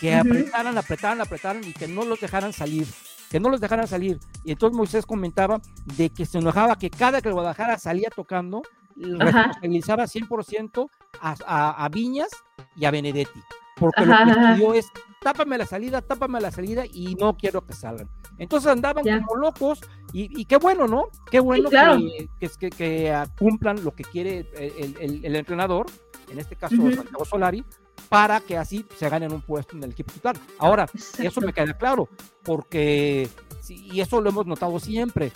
que 0.00 0.14
apretaran, 0.14 0.78
apretaran, 0.78 1.20
apretaran 1.20 1.64
y 1.64 1.72
que 1.72 1.86
no 1.86 2.04
los 2.04 2.20
dejaran 2.20 2.52
salir, 2.52 2.86
que 3.30 3.38
no 3.38 3.50
los 3.50 3.60
dejaran 3.60 3.86
salir. 3.86 4.18
Y 4.44 4.52
entonces 4.52 4.76
Moisés 4.76 5.06
comentaba 5.06 5.60
de 5.96 6.10
que 6.10 6.24
se 6.24 6.38
enojaba 6.38 6.76
que 6.76 6.90
cada 6.90 7.20
que 7.20 7.28
el 7.28 7.34
Guadalajara 7.34 7.78
salía 7.78 8.08
tocando, 8.08 8.62
responsabilizaba 8.96 10.04
100% 10.04 10.88
a, 11.20 11.34
a, 11.46 11.84
a, 11.84 11.88
Viñas 11.88 12.30
y 12.76 12.84
a 12.86 12.90
Benedetti. 12.90 13.40
Porque 13.76 14.04
lo 14.04 14.14
que 14.14 14.54
pidió 14.54 14.74
es, 14.74 14.86
tápame 15.22 15.56
la 15.56 15.66
salida, 15.66 16.02
tápame 16.02 16.40
la 16.40 16.50
salida 16.50 16.84
y 16.86 17.14
no 17.14 17.36
quiero 17.36 17.64
que 17.64 17.72
salgan. 17.72 18.08
Entonces 18.38 18.70
andaban 18.70 19.04
como 19.04 19.36
locos 19.36 19.80
y, 20.12 20.44
qué 20.46 20.56
bueno, 20.56 20.86
¿no? 20.86 21.04
Qué 21.30 21.40
bueno 21.40 21.70
que, 21.70 22.48
que, 22.58 22.70
que, 22.70 23.24
cumplan 23.38 23.82
lo 23.84 23.94
que 23.94 24.04
quiere 24.04 24.50
el, 24.56 24.96
el, 24.98 25.24
el 25.24 25.36
entrenador, 25.36 25.86
en 26.30 26.38
este 26.38 26.56
caso 26.56 26.76
Santiago 26.76 27.24
Solari, 27.24 27.64
para 28.10 28.40
que 28.40 28.58
así 28.58 28.84
se 28.96 29.08
ganen 29.08 29.32
un 29.32 29.40
puesto 29.40 29.76
en 29.76 29.84
el 29.84 29.92
equipo 29.92 30.12
titular. 30.12 30.36
Ahora, 30.58 30.86
eso 31.18 31.40
me 31.40 31.54
queda 31.54 31.72
claro, 31.78 32.08
porque, 32.42 33.28
y 33.66 34.00
eso 34.00 34.20
lo 34.20 34.28
hemos 34.28 34.46
notado 34.46 34.78
siempre, 34.78 35.32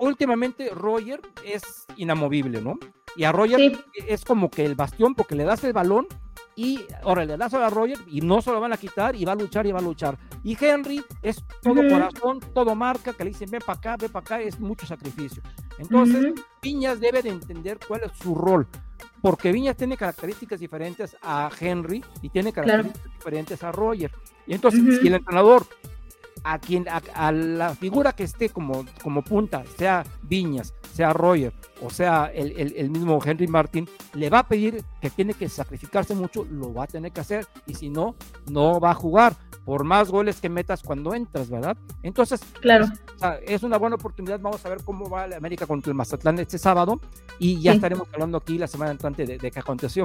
últimamente 0.00 0.70
Roger 0.70 1.20
es 1.44 1.86
inamovible, 1.96 2.60
¿no? 2.60 2.78
Y 3.14 3.24
a 3.24 3.32
Roger 3.32 3.78
es 3.94 4.24
como 4.24 4.50
que 4.50 4.64
el 4.64 4.74
bastión 4.74 5.14
porque 5.14 5.34
le 5.34 5.44
das 5.44 5.64
el 5.64 5.72
balón 5.72 6.06
y 6.54 6.80
ahora 7.02 7.24
le 7.24 7.36
das 7.36 7.52
a 7.52 7.68
Roger 7.68 7.98
y 8.06 8.22
no 8.22 8.40
se 8.40 8.50
lo 8.50 8.60
van 8.60 8.72
a 8.72 8.78
quitar 8.78 9.14
y 9.14 9.24
va 9.24 9.32
a 9.32 9.36
luchar 9.36 9.66
y 9.66 9.72
va 9.72 9.78
a 9.78 9.82
luchar. 9.82 10.18
Y 10.42 10.56
Henry 10.58 11.04
es 11.22 11.44
todo 11.62 11.76
corazón, 11.88 12.40
todo 12.54 12.74
marca, 12.74 13.12
que 13.12 13.24
le 13.24 13.30
dicen 13.30 13.50
ven 13.50 13.62
para 13.64 13.78
acá, 13.78 13.96
ven 13.98 14.10
para 14.10 14.24
acá, 14.24 14.40
es 14.40 14.58
mucho 14.58 14.86
sacrificio. 14.86 15.42
Entonces, 15.78 16.32
Viñas 16.62 17.00
debe 17.00 17.22
de 17.22 17.30
entender 17.30 17.78
cuál 17.86 18.04
es 18.04 18.12
su 18.18 18.34
rol, 18.34 18.66
porque 19.26 19.50
Viñas 19.50 19.76
tiene 19.76 19.96
características 19.96 20.60
diferentes 20.60 21.16
a 21.20 21.50
Henry 21.58 22.00
y 22.22 22.28
tiene 22.28 22.52
características 22.52 23.12
diferentes 23.12 23.60
a 23.64 23.72
Roger. 23.72 24.12
Y 24.46 24.54
entonces, 24.54 25.00
si 25.00 25.08
el 25.08 25.14
entrenador 25.14 25.66
a 26.48 26.60
quien 26.60 26.86
a, 26.88 27.32
la 27.32 27.74
figura 27.74 28.12
que 28.12 28.22
esté 28.22 28.50
como, 28.50 28.86
como 29.02 29.22
punta, 29.22 29.64
sea 29.76 30.04
Viñas, 30.22 30.74
sea 30.92 31.12
Roger 31.12 31.52
o 31.82 31.90
sea 31.90 32.30
el, 32.32 32.72
el, 32.76 32.90
mismo 32.90 33.20
Henry 33.22 33.48
Martin, 33.48 33.88
le 34.14 34.30
va 34.30 34.40
a 34.40 34.48
pedir 34.48 34.84
que 35.00 35.10
tiene 35.10 35.34
que 35.34 35.48
sacrificarse 35.48 36.14
mucho, 36.14 36.44
lo 36.44 36.72
va 36.72 36.84
a 36.84 36.86
tener 36.86 37.10
que 37.10 37.20
hacer 37.20 37.46
y 37.66 37.74
si 37.74 37.90
no, 37.90 38.14
no 38.48 38.78
va 38.78 38.92
a 38.92 38.94
jugar 38.94 39.34
por 39.64 39.82
más 39.82 40.08
goles 40.08 40.40
que 40.40 40.48
metas 40.48 40.84
cuando 40.84 41.12
entras, 41.14 41.50
¿verdad? 41.50 41.76
Entonces, 42.04 42.40
claro. 42.60 42.86
es 43.44 43.64
una 43.64 43.78
buena 43.78 43.96
oportunidad. 43.96 44.38
Vamos 44.38 44.64
a 44.64 44.68
ver 44.68 44.78
cómo 44.84 45.10
va 45.10 45.26
la 45.26 45.38
América 45.38 45.66
contra 45.66 45.90
el 45.90 45.96
Mazatlán 45.96 46.38
este 46.38 46.56
sábado 46.56 47.00
y 47.40 47.60
ya 47.60 47.72
estaremos 47.72 48.06
hablando 48.12 48.38
aquí 48.38 48.58
la 48.58 48.68
semana 48.68 48.92
entrante 48.92 49.26
de, 49.26 49.38
de 49.38 49.50
qué 49.50 49.58
aconteció. 49.58 50.04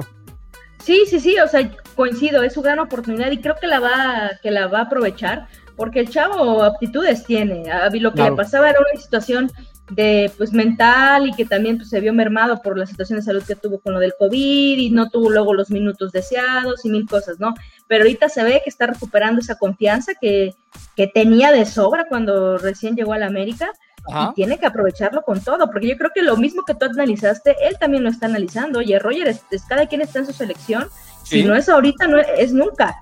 Sí, 0.82 1.04
sí, 1.08 1.20
sí, 1.20 1.38
o 1.38 1.46
sea, 1.46 1.70
coincido, 1.94 2.42
es 2.42 2.54
su 2.54 2.62
gran 2.62 2.80
oportunidad 2.80 3.30
y 3.30 3.40
creo 3.40 3.54
que 3.60 3.68
la 3.68 3.78
va, 3.78 4.32
que 4.42 4.50
la 4.50 4.66
va 4.66 4.80
a 4.80 4.82
aprovechar 4.82 5.46
porque 5.76 6.00
el 6.00 6.08
chavo 6.10 6.62
aptitudes 6.62 7.24
tiene. 7.24 7.64
Lo 7.94 8.12
que 8.12 8.22
le 8.22 8.32
pasaba 8.32 8.70
era 8.70 8.80
una 8.80 9.00
situación 9.00 9.50
de 9.90 10.30
pues 10.36 10.52
mental 10.52 11.28
y 11.28 11.32
que 11.32 11.44
también 11.44 11.76
pues, 11.76 11.90
se 11.90 12.00
vio 12.00 12.12
mermado 12.12 12.62
por 12.62 12.78
la 12.78 12.86
situación 12.86 13.18
de 13.18 13.24
salud 13.24 13.42
que 13.42 13.56
tuvo 13.56 13.80
con 13.80 13.92
lo 13.92 14.00
del 14.00 14.14
COVID 14.18 14.78
y 14.78 14.90
no 14.90 15.10
tuvo 15.10 15.30
luego 15.30 15.54
los 15.54 15.70
minutos 15.70 16.12
deseados 16.12 16.84
y 16.84 16.90
mil 16.90 17.06
cosas, 17.06 17.38
¿no? 17.40 17.54
Pero 17.88 18.04
ahorita 18.04 18.28
se 18.28 18.42
ve 18.42 18.60
que 18.64 18.70
está 18.70 18.86
recuperando 18.86 19.40
esa 19.40 19.56
confianza 19.56 20.12
que, 20.20 20.54
que 20.96 21.06
tenía 21.06 21.52
de 21.52 21.66
sobra 21.66 22.06
cuando 22.08 22.58
recién 22.58 22.96
llegó 22.96 23.12
a 23.12 23.18
la 23.18 23.26
América 23.26 23.70
y 24.08 24.34
tiene 24.34 24.58
que 24.58 24.66
aprovecharlo 24.66 25.22
con 25.22 25.40
todo, 25.40 25.70
porque 25.70 25.88
yo 25.88 25.96
creo 25.96 26.10
que 26.12 26.22
lo 26.22 26.36
mismo 26.36 26.64
que 26.64 26.74
tú 26.74 26.86
analizaste, 26.86 27.54
él 27.62 27.76
también 27.78 28.02
lo 28.02 28.10
está 28.10 28.26
analizando. 28.26 28.80
Oye, 28.80 28.98
Roger, 28.98 29.28
es, 29.28 29.44
cada 29.68 29.86
quien 29.86 30.00
está 30.00 30.18
en 30.18 30.26
su 30.26 30.32
selección, 30.32 30.88
si 31.22 31.44
no 31.44 31.54
es 31.54 31.68
ahorita, 31.68 32.08
no 32.08 32.18
es 32.18 32.52
nunca 32.52 32.96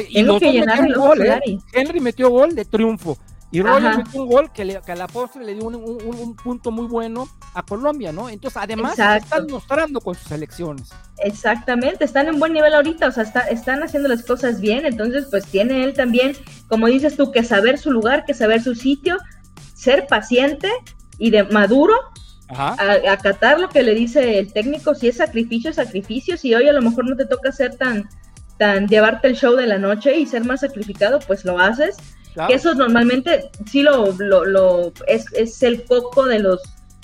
y 0.00 0.92
gol, 0.92 1.22
¿eh? 1.22 1.58
Henry 1.72 2.00
metió 2.00 2.30
gol 2.30 2.54
de 2.54 2.64
triunfo. 2.64 3.18
Y 3.54 3.62
Roger 3.62 3.98
metió 3.98 4.22
un 4.22 4.28
gol 4.28 4.52
que, 4.52 4.64
le, 4.64 4.78
a 4.78 4.94
la 4.96 5.06
postre 5.06 5.44
le 5.44 5.54
dio 5.54 5.66
un, 5.68 6.34
punto 6.34 6.72
muy 6.72 6.86
bueno 6.86 7.28
a 7.54 7.62
Colombia, 7.62 8.10
¿no? 8.10 8.28
Entonces, 8.28 8.60
además, 8.60 8.98
están 8.98 9.46
mostrando 9.48 10.00
con 10.00 10.16
sus 10.16 10.32
elecciones. 10.32 10.88
Exactamente, 11.18 12.04
están 12.04 12.26
en 12.26 12.40
buen 12.40 12.52
nivel 12.52 12.74
ahorita, 12.74 13.06
o 13.06 13.12
sea, 13.12 13.22
están 13.22 13.84
haciendo 13.84 14.08
las 14.08 14.24
cosas 14.24 14.60
bien, 14.60 14.86
entonces, 14.86 15.28
pues 15.30 15.46
tiene 15.46 15.84
él 15.84 15.94
también, 15.94 16.36
como 16.66 16.88
dices 16.88 17.16
tú, 17.16 17.30
que 17.30 17.44
saber 17.44 17.78
su 17.78 17.92
lugar, 17.92 18.24
que 18.24 18.34
saber 18.34 18.60
su 18.60 18.74
sitio, 18.74 19.18
ser 19.74 20.08
paciente 20.08 20.68
y 21.18 21.30
de 21.30 21.44
maduro, 21.44 21.94
acatar 22.48 23.60
lo 23.60 23.68
que 23.68 23.84
le 23.84 23.94
dice 23.94 24.40
el 24.40 24.52
técnico, 24.52 24.96
si 24.96 25.06
es 25.06 25.18
sacrificio, 25.18 25.72
sacrificio, 25.72 26.36
si 26.36 26.52
hoy 26.56 26.66
a 26.66 26.72
lo 26.72 26.82
mejor 26.82 27.08
no 27.08 27.14
te 27.14 27.26
toca 27.26 27.52
ser 27.52 27.76
tan 27.76 28.08
tan 28.58 28.86
llevarte 28.88 29.28
el 29.28 29.36
show 29.36 29.54
de 29.54 29.66
la 29.66 29.78
noche 29.78 30.16
y 30.16 30.26
ser 30.26 30.44
más 30.44 30.60
sacrificado, 30.60 31.18
pues 31.20 31.44
lo 31.44 31.58
haces. 31.58 31.96
Que 32.48 32.54
eso 32.54 32.74
normalmente 32.74 33.50
sí 33.64 33.82
lo, 33.82 34.12
lo, 34.18 34.92
es, 35.06 35.26
es, 35.34 35.62
el 35.62 35.82
foco 35.82 36.24
de 36.24 36.40
los 36.40 36.60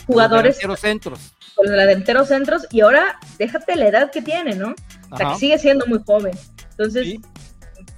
jugadores. 0.07 0.63
Los 0.65 0.81
centros. 0.81 1.21
Con 1.55 1.67
los 1.67 1.77
delanteros 1.77 2.29
centros 2.29 2.67
y 2.73 2.81
ahora 2.81 3.19
déjate 3.39 3.77
la 3.77 3.89
edad 3.89 4.11
que 4.11 4.23
tiene, 4.23 4.57
¿no? 4.57 4.75
O 5.11 5.17
sea, 5.17 5.33
que 5.33 5.39
sigue 5.39 5.59
siendo 5.59 5.87
muy 5.87 6.01
joven. 6.05 6.33
Entonces, 6.71 7.17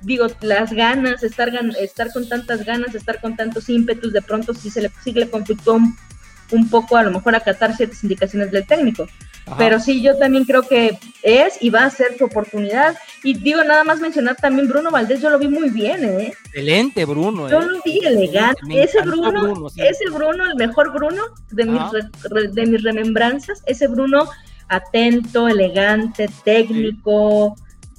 digo, 0.02 0.26
las 0.42 0.72
ganas, 0.72 1.22
estar, 1.22 1.50
estar 1.78 2.12
con 2.12 2.28
tantas 2.28 2.64
ganas, 2.64 2.94
estar 2.94 3.20
con 3.20 3.34
tantos 3.34 3.68
ímpetus, 3.68 4.12
de 4.12 4.20
pronto 4.20 4.52
sí 4.52 4.68
se 4.68 4.82
le, 4.82 4.90
sí 5.02 5.12
le 5.12 5.30
complicó 5.30 5.78
un 6.52 6.68
poco 6.68 6.96
a 6.96 7.02
lo 7.02 7.12
mejor 7.12 7.34
acatar 7.34 7.74
ciertas 7.74 8.02
indicaciones 8.02 8.50
del 8.50 8.66
técnico. 8.66 9.06
Pero 9.58 9.80
sí, 9.80 10.00
yo 10.00 10.16
también 10.16 10.44
creo 10.44 10.62
que 10.62 10.98
es 11.22 11.60
y 11.60 11.70
va 11.70 11.84
a 11.84 11.90
ser 11.90 12.16
su 12.16 12.24
oportunidad. 12.24 12.96
Y 13.22 13.34
digo, 13.34 13.62
nada 13.64 13.84
más 13.84 14.00
mencionar 14.00 14.36
también 14.36 14.68
Bruno 14.68 14.90
Valdés, 14.90 15.20
yo 15.20 15.30
lo 15.30 15.38
vi 15.38 15.48
muy 15.48 15.70
bien, 15.70 16.04
¿eh? 16.04 16.32
Excelente, 16.46 17.04
Bruno. 17.04 17.48
Yo 17.48 17.60
¿eh? 17.60 17.66
lo 17.66 17.82
vi 17.84 17.98
elegante. 18.04 18.82
ese 18.82 19.02
Bruno, 19.02 19.68
ese 19.76 20.10
Bruno, 20.10 20.46
el 20.46 20.56
mejor 20.56 20.92
Bruno 20.92 21.22
de 21.50 21.64
mis, 21.64 21.82
de 22.54 22.66
mis 22.66 22.82
remembranzas, 22.82 23.62
ese 23.66 23.88
Bruno 23.88 24.28
atento, 24.68 25.48
elegante, 25.48 26.28
técnico, 26.44 27.56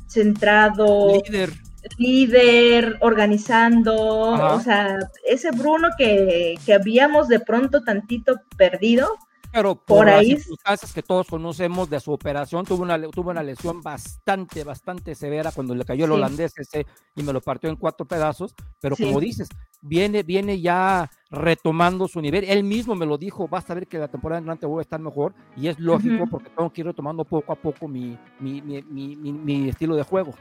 centrado. 0.08 1.22
Líder 1.26 1.64
líder, 1.98 2.98
organizando, 3.02 3.94
o 3.94 4.60
sea, 4.62 5.00
ese 5.28 5.52
Bruno 5.52 5.90
que, 5.98 6.56
que, 6.66 6.74
habíamos 6.74 7.28
de 7.28 7.42
pronto 7.42 7.84
tantito 7.84 8.40
perdido, 8.56 9.18
pero 9.54 9.76
por, 9.76 10.10
ahí 10.10 10.32
las 10.32 10.42
circunstancias 10.42 10.94
que 10.94 11.04
todos 11.04 11.28
conocemos 11.28 11.88
de 11.88 12.00
su 12.00 12.12
operación, 12.12 12.66
tuvo 12.66 12.82
una, 12.82 13.00
tuvo 13.10 13.30
una 13.30 13.44
lesión 13.44 13.82
bastante, 13.82 14.64
bastante 14.64 15.14
severa 15.14 15.52
cuando 15.52 15.76
le 15.76 15.86
cayó 15.86 16.06
el 16.06 16.12
holandés 16.12 16.58
ese 16.58 16.88
y 17.16 17.22
me 17.22 17.32
lo 17.32 17.40
partió 17.40 17.70
en 17.70 17.76
cuatro 17.76 18.08
pedazos, 18.08 18.56
pero 18.82 18.96
como 18.96 19.20
dices, 19.20 19.48
viene, 19.80 20.24
viene 20.24 20.60
ya 20.60 21.08
retomando 21.30 22.08
su 22.08 22.20
nivel, 22.20 22.46
él 22.46 22.64
mismo 22.64 22.96
me 22.96 23.06
lo 23.06 23.20
dijo, 23.20 23.48
vas 23.48 23.70
a 23.70 23.76
ver 23.76 23.88
que 23.88 24.00
la 24.00 24.08
temporada 24.08 24.40
entrante 24.40 24.66
voy 24.66 24.80
a 24.80 24.82
estar 24.82 25.00
mejor 25.00 25.36
y 25.56 25.68
es 25.68 25.80
lógico 25.80 26.26
porque 26.28 26.50
tengo 26.50 26.74
que 26.74 26.82
ir 26.82 26.88
retomando 26.88 27.24
poco 27.24 27.54
a 27.54 27.56
poco 27.56 27.88
mi, 27.88 28.18
mi, 28.40 28.60
mi, 28.62 29.16
mi 29.16 29.70
estilo 29.70 29.96
de 29.96 30.04
juego. 30.04 30.34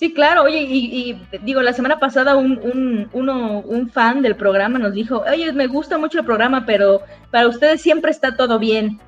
Sí, 0.00 0.14
claro, 0.14 0.44
oye, 0.44 0.62
y, 0.62 1.20
digo, 1.42 1.60
la 1.60 1.74
semana 1.74 2.00
pasada 2.00 2.34
un, 2.34 2.58
un, 2.62 3.10
uno, 3.12 3.58
un 3.60 3.90
fan 3.90 4.22
del 4.22 4.34
programa 4.34 4.78
nos 4.78 4.94
dijo, 4.94 5.22
oye, 5.30 5.52
me 5.52 5.66
gusta 5.66 5.98
mucho 5.98 6.20
el 6.20 6.24
programa, 6.24 6.64
pero 6.64 7.02
para 7.30 7.46
ustedes 7.46 7.82
siempre 7.82 8.10
está 8.10 8.34
todo 8.34 8.58
bien. 8.58 8.98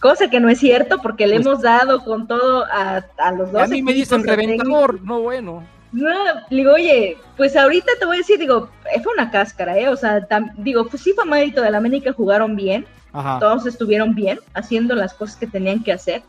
Cosa 0.00 0.30
que 0.30 0.40
no 0.40 0.48
es 0.48 0.58
cierto, 0.58 1.02
porque 1.02 1.26
le 1.26 1.34
pues 1.34 1.46
hemos 1.46 1.60
dado 1.60 2.02
con 2.02 2.26
todo 2.26 2.64
a, 2.64 3.04
los 3.36 3.52
dos. 3.52 3.64
A 3.64 3.66
mí 3.66 3.82
me 3.82 3.92
dicen 3.92 4.24
reventador, 4.24 4.98
no 5.02 5.20
bueno. 5.20 5.62
No, 5.92 6.14
digo, 6.48 6.72
oye, 6.72 7.18
pues 7.36 7.54
ahorita 7.54 7.92
te 7.98 8.06
voy 8.06 8.16
a 8.16 8.20
decir, 8.20 8.38
digo, 8.38 8.70
fue 9.02 9.12
una 9.12 9.30
cáscara, 9.30 9.76
¿eh? 9.76 9.90
O 9.90 9.96
sea, 9.98 10.26
digo, 10.56 10.86
pues 10.86 11.02
sí 11.02 11.12
fue 11.12 11.26
mérito 11.26 11.60
de 11.60 11.70
la 11.70 11.76
América, 11.76 12.14
jugaron 12.14 12.56
bien, 12.56 12.86
todos 13.40 13.66
estuvieron 13.66 14.14
bien, 14.14 14.38
haciendo 14.54 14.94
las 14.94 15.12
cosas 15.12 15.36
que 15.36 15.46
tenían 15.46 15.84
que 15.84 15.92
hacer 15.92 16.22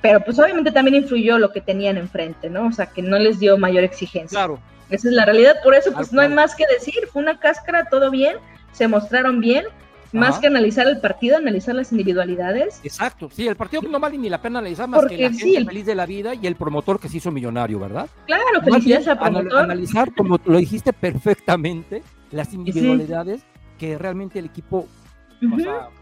pero 0.00 0.20
pues 0.24 0.38
obviamente 0.38 0.70
también 0.70 1.02
influyó 1.02 1.38
lo 1.38 1.52
que 1.52 1.60
tenían 1.60 1.96
enfrente, 1.96 2.50
¿no? 2.50 2.66
O 2.66 2.72
sea, 2.72 2.86
que 2.86 3.02
no 3.02 3.18
les 3.18 3.38
dio 3.38 3.56
mayor 3.58 3.84
exigencia. 3.84 4.38
Claro. 4.38 4.60
Esa 4.90 5.08
es 5.08 5.14
la 5.14 5.24
realidad, 5.24 5.56
por 5.64 5.74
eso 5.74 5.90
pues 5.92 6.12
no 6.12 6.20
hay 6.20 6.28
más 6.28 6.54
que 6.54 6.64
decir, 6.66 7.06
fue 7.10 7.22
una 7.22 7.38
cáscara, 7.38 7.86
todo 7.88 8.10
bien, 8.10 8.36
se 8.72 8.88
mostraron 8.88 9.40
bien, 9.40 9.64
más 10.12 10.38
que 10.38 10.46
analizar 10.46 10.86
el 10.86 11.00
partido, 11.00 11.38
analizar 11.38 11.74
las 11.74 11.90
individualidades. 11.92 12.80
Exacto, 12.84 13.30
sí, 13.32 13.48
el 13.48 13.56
partido 13.56 13.82
no 13.82 13.98
vale 13.98 14.18
ni 14.18 14.28
la 14.28 14.42
pena 14.42 14.58
analizar 14.58 14.88
más 14.88 15.06
que 15.06 15.16
la 15.16 15.30
gente 15.30 15.64
feliz 15.64 15.86
de 15.86 15.94
la 15.94 16.04
vida 16.04 16.34
y 16.34 16.46
el 16.46 16.56
promotor 16.56 17.00
que 17.00 17.08
se 17.08 17.16
hizo 17.16 17.30
millonario, 17.30 17.78
¿verdad? 17.78 18.08
Claro, 18.26 18.60
felicidades 18.62 19.08
al 19.08 19.18
promotor. 19.18 19.58
Analizar, 19.60 20.14
como 20.14 20.38
lo 20.44 20.58
dijiste 20.58 20.92
perfectamente, 20.92 22.02
las 22.30 22.52
individualidades 22.52 23.42
que 23.78 23.96
realmente 23.96 24.38
el 24.38 24.46
equipo 24.46 24.86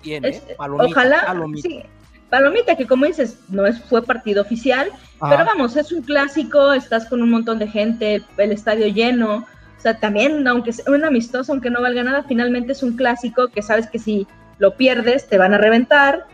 tiene. 0.03 0.40
ojalá, 0.59 1.27
Palomita, 1.27 1.68
que 2.77 2.87
como 2.87 3.07
dices, 3.07 3.38
no 3.49 3.66
es, 3.66 3.81
fue 3.81 4.03
partido 4.03 4.43
oficial, 4.43 4.90
pero 5.21 5.45
vamos, 5.45 5.77
es 5.77 5.93
un 5.93 6.03
clásico, 6.03 6.73
estás 6.73 7.07
con 7.07 7.23
un 7.23 7.31
montón 7.31 7.59
de 7.59 7.66
gente, 7.66 8.23
el 8.37 8.53
estadio 8.53 8.87
lleno, 8.87 9.37
o 9.37 9.83
sea, 9.83 9.99
también, 9.99 10.47
aunque 10.47 10.73
sea 10.73 10.93
un 10.93 11.05
amistoso, 11.05 11.53
aunque 11.53 11.71
no 11.71 11.83
valga 11.83 12.03
nada, 12.03 12.25
finalmente 12.27 12.73
es 12.73 12.83
un 12.83 12.97
clásico 12.97 13.49
que 13.49 13.62
sabes 13.62 13.88
que 13.88 13.99
si 13.99 14.27
lo 14.59 14.77
pierdes 14.77 15.29
te 15.29 15.38
van 15.38 15.55
a 15.55 15.59
reventar. 15.59 16.27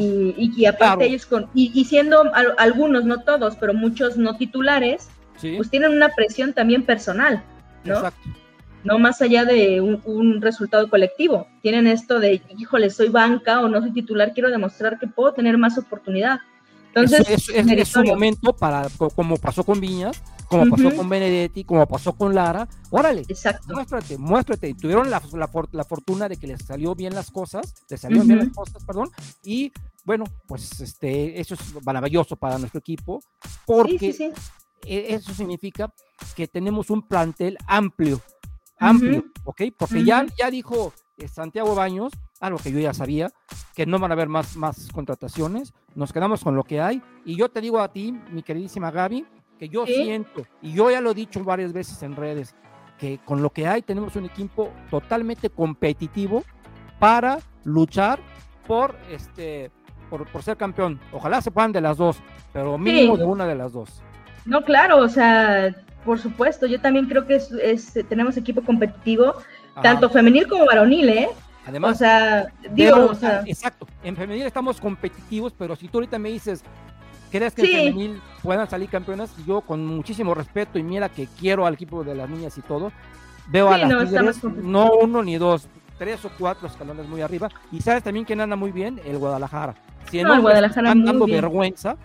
Y, 0.00 0.52
y, 0.56 0.64
aparte 0.64 1.04
ellos 1.04 1.26
con, 1.26 1.50
y, 1.52 1.84
siendo 1.84 2.32
algunos, 2.56 3.04
no 3.04 3.20
todos, 3.24 3.56
pero 3.56 3.74
muchos 3.74 4.16
no 4.16 4.38
titulares, 4.38 5.10
pues 5.38 5.68
tienen 5.68 5.92
una 5.92 6.08
presión 6.08 6.54
también 6.54 6.82
personal, 6.82 7.42
¿no? 7.84 7.96
Exacto 7.96 8.30
no 8.86 8.98
más 9.00 9.20
allá 9.20 9.44
de 9.44 9.80
un, 9.80 10.40
resultado 10.40 10.88
colectivo. 10.88 11.46
Tienen 11.60 11.86
esto 11.86 12.20
de, 12.20 12.40
híjole, 12.56 12.88
soy 12.90 13.08
banca 13.08 13.60
o 13.60 13.68
no 13.68 13.80
soy 13.80 13.92
titular, 13.92 14.32
quiero 14.32 14.50
demostrar 14.50 14.98
que 14.98 15.08
puedo 15.08 15.32
tener 15.32 15.58
más 15.58 15.76
oportunidad. 15.76 16.40
Entonces, 16.94 17.28
es, 17.28 17.48
es, 17.48 17.96
un 17.96 18.06
momento 18.06 18.54
para, 18.54 18.86
como 19.14 19.36
pasó 19.36 19.64
con 19.64 19.80
Viñas, 19.80 20.22
como 20.48 20.70
pasó 20.70 20.94
con 20.94 21.08
Benedetti, 21.08 21.64
como 21.64 21.86
pasó 21.86 22.12
con 22.14 22.34
Lara, 22.34 22.68
órale, 22.90 23.22
Exacto. 23.28 23.74
muéstrate, 23.74 24.16
muéstrate. 24.16 24.72
Tuvieron 24.74 25.10
la, 25.10 25.20
la, 25.72 25.84
fortuna 25.84 26.28
de 26.28 26.36
que 26.36 26.46
les 26.46 26.64
salió 26.64 26.94
bien 26.94 27.14
las 27.14 27.30
cosas, 27.30 27.74
les 27.90 28.00
salieron 28.00 28.26
bien 28.28 28.38
las 28.38 28.48
cosas, 28.50 28.82
perdón, 28.84 29.10
y 29.42 29.72
bueno, 30.04 30.24
pues 30.46 30.80
este, 30.80 31.38
eso 31.38 31.54
es 31.54 31.84
maravilloso 31.84 32.36
para 32.36 32.56
nuestro 32.56 32.78
equipo, 32.78 33.20
porque 33.66 34.32
e, 34.86 35.14
eso 35.14 35.34
significa 35.34 35.92
que 36.34 36.46
tenemos 36.46 36.90
un 36.90 37.02
plantel 37.02 37.58
amplio, 37.66 38.22
amplio, 38.78 39.24
¿ok? 39.44 39.62
Porque 39.76 40.04
ya, 40.04 40.26
ya 40.38 40.50
dijo 40.50 40.92
eh, 41.16 41.28
Santiago 41.28 41.74
Baños, 41.74 42.12
algo 42.40 42.58
que 42.58 42.72
yo 42.72 42.78
ya 42.78 42.94
sabía, 42.94 43.30
que 43.74 43.86
no 43.86 43.98
van 43.98 44.10
a 44.10 44.14
haber 44.14 44.28
más, 44.28 44.56
más 44.56 44.88
contrataciones, 44.92 45.72
nos 45.94 46.12
quedamos 46.12 46.44
con 46.44 46.56
lo 46.56 46.64
que 46.64 46.80
hay, 46.80 47.02
y 47.24 47.36
yo 47.36 47.48
te 47.48 47.60
digo 47.60 47.80
a 47.80 47.92
ti, 47.92 48.12
mi 48.30 48.42
queridísima 48.42 48.90
Gaby, 48.90 49.26
que 49.58 49.68
yo 49.68 49.86
siento, 49.86 50.46
y 50.60 50.72
yo 50.74 50.90
ya 50.90 51.00
lo 51.00 51.12
he 51.12 51.14
dicho 51.14 51.42
varias 51.42 51.72
veces 51.72 52.02
en 52.02 52.16
redes, 52.16 52.54
que 52.98 53.18
con 53.24 53.42
lo 53.42 53.50
que 53.50 53.66
hay 53.66 53.82
tenemos 53.82 54.16
un 54.16 54.24
equipo 54.24 54.72
totalmente 54.90 55.50
competitivo 55.50 56.44
para 56.98 57.38
luchar 57.64 58.20
por 58.66 58.96
este 59.10 59.70
por, 60.08 60.42
ser 60.42 60.56
campeón. 60.56 61.00
Ojalá 61.12 61.40
se 61.40 61.50
puedan 61.50 61.72
de 61.72 61.80
las 61.80 61.96
dos, 61.96 62.18
pero 62.52 62.78
mínimo 62.78 63.16
de 63.16 63.24
una 63.24 63.46
de 63.46 63.54
las 63.54 63.72
dos. 63.72 64.02
No, 64.44 64.62
claro, 64.62 64.98
o 64.98 65.08
sea, 65.08 65.74
por 66.06 66.20
supuesto, 66.20 66.66
yo 66.66 66.80
también 66.80 67.06
creo 67.06 67.26
que 67.26 67.34
es, 67.34 67.92
tenemos 68.08 68.36
equipo 68.36 68.62
competitivo, 68.62 69.34
tanto 69.82 70.08
femenil 70.08 70.46
como 70.48 70.64
varonil, 70.64 71.08
¿eh? 71.10 71.28
Además, 71.66 71.96
o 71.96 71.98
sea, 71.98 72.46
digo, 72.70 73.06
o 73.10 73.14
sea, 73.14 73.42
exacto, 73.44 73.88
en 74.04 74.16
femenil 74.16 74.46
estamos 74.46 74.80
competitivos, 74.80 75.52
pero 75.52 75.74
si 75.74 75.88
tú 75.88 75.98
ahorita 75.98 76.18
me 76.18 76.30
dices, 76.30 76.62
¿crees 77.30 77.52
que 77.54 77.62
en 77.62 77.92
femenil 77.92 78.22
puedan 78.40 78.70
salir 78.70 78.88
campeonas? 78.88 79.34
Yo 79.44 79.60
con 79.60 79.84
muchísimo 79.84 80.32
respeto 80.32 80.78
y 80.78 80.84
mira 80.84 81.08
que 81.08 81.26
quiero 81.38 81.66
al 81.66 81.74
equipo 81.74 82.04
de 82.04 82.14
las 82.14 82.30
niñas 82.30 82.56
y 82.56 82.62
todo, 82.62 82.92
veo 83.48 83.68
a 83.68 83.78
las 83.78 84.42
no, 84.44 84.50
no 84.62 84.92
uno 84.92 85.22
ni 85.24 85.36
dos, 85.36 85.66
tres 85.98 86.24
o 86.24 86.30
cuatro 86.38 86.68
escalones 86.68 87.08
muy 87.08 87.20
arriba. 87.20 87.50
Y 87.72 87.80
sabes 87.80 88.04
también 88.04 88.24
quién 88.24 88.40
anda 88.40 88.54
muy 88.54 88.70
bien, 88.70 89.00
el 89.04 89.18
Guadalajara. 89.18 89.74
Si 90.08 90.22
no, 90.22 90.34
el 90.34 90.40
Guadalajara 90.40 90.90
están 90.90 91.04
dando 91.04 91.26
vergüenza 91.26 91.96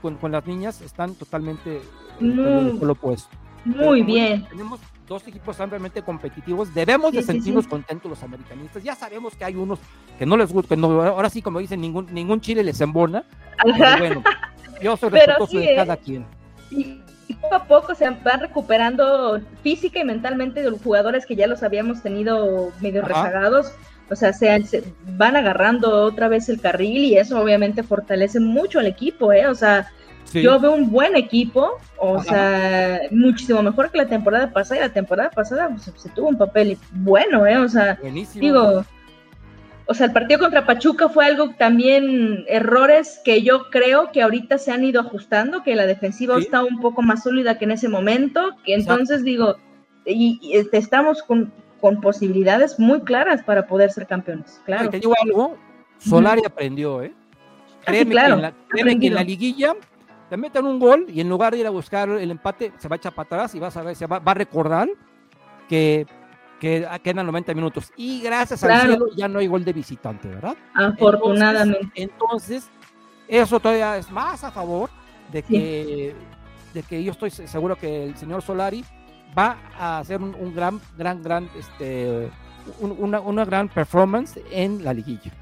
con, 0.00 0.32
las 0.32 0.46
niñas, 0.46 0.80
están 0.82 1.14
totalmente 1.16 1.80
muy, 2.20 2.78
lo 2.78 2.92
opuesto. 2.92 3.39
Muy 3.64 4.02
bien. 4.02 4.46
Tenemos 4.48 4.80
dos 5.06 5.26
equipos 5.26 5.58
ampliamente 5.60 6.02
competitivos. 6.02 6.72
Debemos 6.72 7.12
de 7.12 7.22
sentirnos 7.22 7.66
contentos 7.66 8.08
los 8.08 8.22
americanistas. 8.22 8.82
Ya 8.82 8.94
sabemos 8.94 9.34
que 9.34 9.44
hay 9.44 9.56
unos 9.56 9.78
que 10.18 10.26
no 10.26 10.36
les 10.36 10.52
gusta, 10.52 10.74
ahora 10.74 11.30
sí, 11.30 11.42
como 11.42 11.58
dicen, 11.58 11.80
ningún, 11.80 12.06
ningún 12.12 12.40
chile 12.40 12.62
les 12.62 12.80
embona. 12.80 13.24
bueno, 13.98 14.22
yo 14.82 14.96
soy 14.96 15.10
respetuoso 15.10 15.58
de 15.58 15.74
cada 15.74 15.96
quien 15.96 16.24
y 17.30 17.34
poco 17.34 17.54
a 17.54 17.64
poco 17.64 17.94
se 17.94 18.08
van 18.10 18.40
recuperando 18.40 19.40
física 19.62 20.00
y 20.00 20.04
mentalmente 20.04 20.62
de 20.62 20.70
los 20.70 20.82
jugadores 20.82 21.26
que 21.26 21.36
ya 21.36 21.46
los 21.46 21.62
habíamos 21.62 22.02
tenido 22.02 22.72
medio 22.80 23.02
rezagados. 23.02 23.72
O 24.10 24.16
sea, 24.16 24.32
se, 24.32 24.82
van 25.16 25.36
agarrando 25.36 26.02
otra 26.02 26.26
vez 26.26 26.48
el 26.48 26.60
carril 26.60 27.04
y 27.04 27.16
eso 27.16 27.40
obviamente 27.40 27.84
fortalece 27.84 28.40
mucho 28.40 28.80
al 28.80 28.88
equipo, 28.88 29.32
¿eh? 29.32 29.46
O 29.46 29.54
sea, 29.54 29.92
yo 30.32 30.60
veo 30.60 30.72
un 30.72 30.90
buen 30.90 31.16
equipo, 31.16 31.78
o 31.98 32.22
sea, 32.22 33.00
muchísimo 33.10 33.62
mejor 33.62 33.90
que 33.90 33.98
la 33.98 34.06
temporada 34.06 34.52
pasada 34.52 34.80
y 34.80 34.84
la 34.84 34.92
temporada 34.92 35.30
pasada 35.30 35.68
pues, 35.68 35.90
se 35.94 36.08
tuvo 36.10 36.28
un 36.28 36.38
papel 36.38 36.78
bueno, 36.92 37.46
¿eh? 37.46 37.58
O 37.58 37.68
sea, 37.68 37.98
digo, 38.34 38.84
o 39.86 39.94
sea, 39.94 40.06
el 40.06 40.12
partido 40.12 40.38
contra 40.38 40.66
Pachuca 40.66 41.08
fue 41.08 41.26
algo 41.26 41.50
también 41.58 42.44
errores 42.46 43.20
que 43.24 43.42
yo 43.42 43.70
creo 43.70 44.12
que 44.12 44.22
ahorita 44.22 44.58
se 44.58 44.70
han 44.70 44.84
ido 44.84 45.00
ajustando, 45.00 45.64
que 45.64 45.74
la 45.74 45.86
defensiva 45.86 46.38
está 46.38 46.62
un 46.62 46.80
poco 46.80 47.02
más 47.02 47.24
sólida 47.24 47.58
que 47.58 47.64
en 47.64 47.72
ese 47.72 47.88
momento, 47.88 48.52
que 48.64 48.74
entonces 48.74 49.24
digo, 49.24 49.56
y, 50.06 50.38
este, 50.54 50.78
estamos 50.78 51.22
con, 51.22 51.52
posibilidades 52.02 52.78
muy 52.78 53.00
claras 53.00 53.42
para 53.42 53.66
poder 53.66 53.90
ser 53.90 54.06
campeones, 54.06 54.60
claro. 54.64 54.90
te 54.90 55.00
digo 55.00 55.14
algo, 55.24 55.56
Solari 55.98 56.42
aprendió, 56.44 57.02
¿eh? 57.02 57.12
Ah, 57.80 57.86
créeme, 57.86 58.14
que, 58.14 58.26
en 58.26 58.42
la, 58.42 58.52
que 58.52 59.06
en 59.06 59.14
la 59.14 59.24
liguilla 59.24 59.74
te 60.30 60.36
meten 60.36 60.64
un 60.64 60.78
gol 60.78 61.06
y 61.08 61.20
en 61.20 61.28
lugar 61.28 61.52
de 61.52 61.58
ir 61.58 61.66
a 61.66 61.70
buscar 61.70 62.08
el 62.08 62.30
empate, 62.30 62.72
se 62.78 62.88
va 62.88 62.94
a 62.94 62.98
echar 62.98 63.12
para 63.12 63.26
atrás 63.26 63.54
y 63.54 63.58
vas 63.58 63.76
a 63.76 63.82
ver, 63.82 63.96
se 63.96 64.06
va, 64.06 64.20
va 64.20 64.32
a 64.32 64.36
recordar 64.36 64.88
que 65.68 66.06
que 66.60 66.86
quedan 67.02 67.26
90 67.26 67.54
minutos. 67.54 67.90
Y 67.96 68.20
gracias 68.20 68.62
al 68.62 68.82
cielo 68.82 69.06
ya 69.16 69.26
no 69.26 69.40
hay 69.40 69.48
gol 69.48 69.64
de 69.64 69.72
visitante, 69.72 70.28
¿verdad? 70.28 70.56
Afortunadamente. 70.74 71.90
Entonces, 71.94 72.68
eso 73.26 73.58
todavía 73.58 73.96
es 73.96 74.10
más 74.10 74.44
a 74.44 74.52
favor 74.52 74.90
de 75.32 75.42
que, 75.42 76.14
de 76.74 76.82
que 76.82 77.02
yo 77.02 77.12
estoy 77.12 77.30
seguro 77.30 77.76
que 77.76 78.04
el 78.04 78.16
señor 78.16 78.42
Solari 78.42 78.84
va 79.36 79.56
a 79.78 79.98
hacer 79.98 80.20
un, 80.20 80.54
gran, 80.54 80.80
gran, 80.98 81.22
gran, 81.22 81.48
este, 81.58 82.28
una, 82.78 83.20
una, 83.20 83.44
gran 83.44 83.68
performance 83.68 84.38
en 84.50 84.84
la 84.84 84.92
liguilla. 84.92 85.32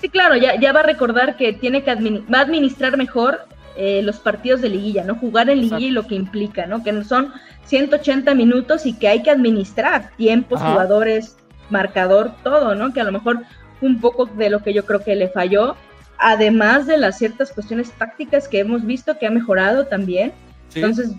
Sí, 0.00 0.08
claro, 0.08 0.36
ya, 0.36 0.60
ya 0.60 0.72
va 0.72 0.80
a 0.80 0.84
recordar 0.84 1.36
que 1.36 1.54
tiene 1.54 1.82
que 1.82 1.92
va 1.92 2.38
a 2.38 2.42
administrar 2.42 2.96
mejor 2.96 3.47
eh, 3.80 4.02
los 4.02 4.18
partidos 4.18 4.60
de 4.60 4.68
liguilla, 4.68 5.04
¿no? 5.04 5.14
Jugar 5.14 5.48
en 5.48 5.60
liguilla 5.60 5.86
y 5.86 5.90
lo 5.92 6.04
que 6.04 6.16
implica, 6.16 6.66
¿no? 6.66 6.82
Que 6.82 7.04
son 7.04 7.32
180 7.66 8.34
minutos 8.34 8.86
y 8.86 8.92
que 8.92 9.06
hay 9.06 9.22
que 9.22 9.30
administrar 9.30 10.10
tiempos, 10.16 10.60
jugadores, 10.60 11.36
marcador, 11.70 12.32
todo, 12.42 12.74
¿no? 12.74 12.92
Que 12.92 13.02
a 13.02 13.04
lo 13.04 13.12
mejor 13.12 13.44
un 13.80 14.00
poco 14.00 14.26
de 14.26 14.50
lo 14.50 14.64
que 14.64 14.74
yo 14.74 14.84
creo 14.84 15.04
que 15.04 15.14
le 15.14 15.28
falló, 15.28 15.76
además 16.18 16.88
de 16.88 16.98
las 16.98 17.18
ciertas 17.18 17.52
cuestiones 17.52 17.92
tácticas 17.92 18.48
que 18.48 18.58
hemos 18.58 18.84
visto 18.84 19.16
que 19.16 19.28
ha 19.28 19.30
mejorado 19.30 19.86
también. 19.86 20.32
Entonces, 20.74 21.12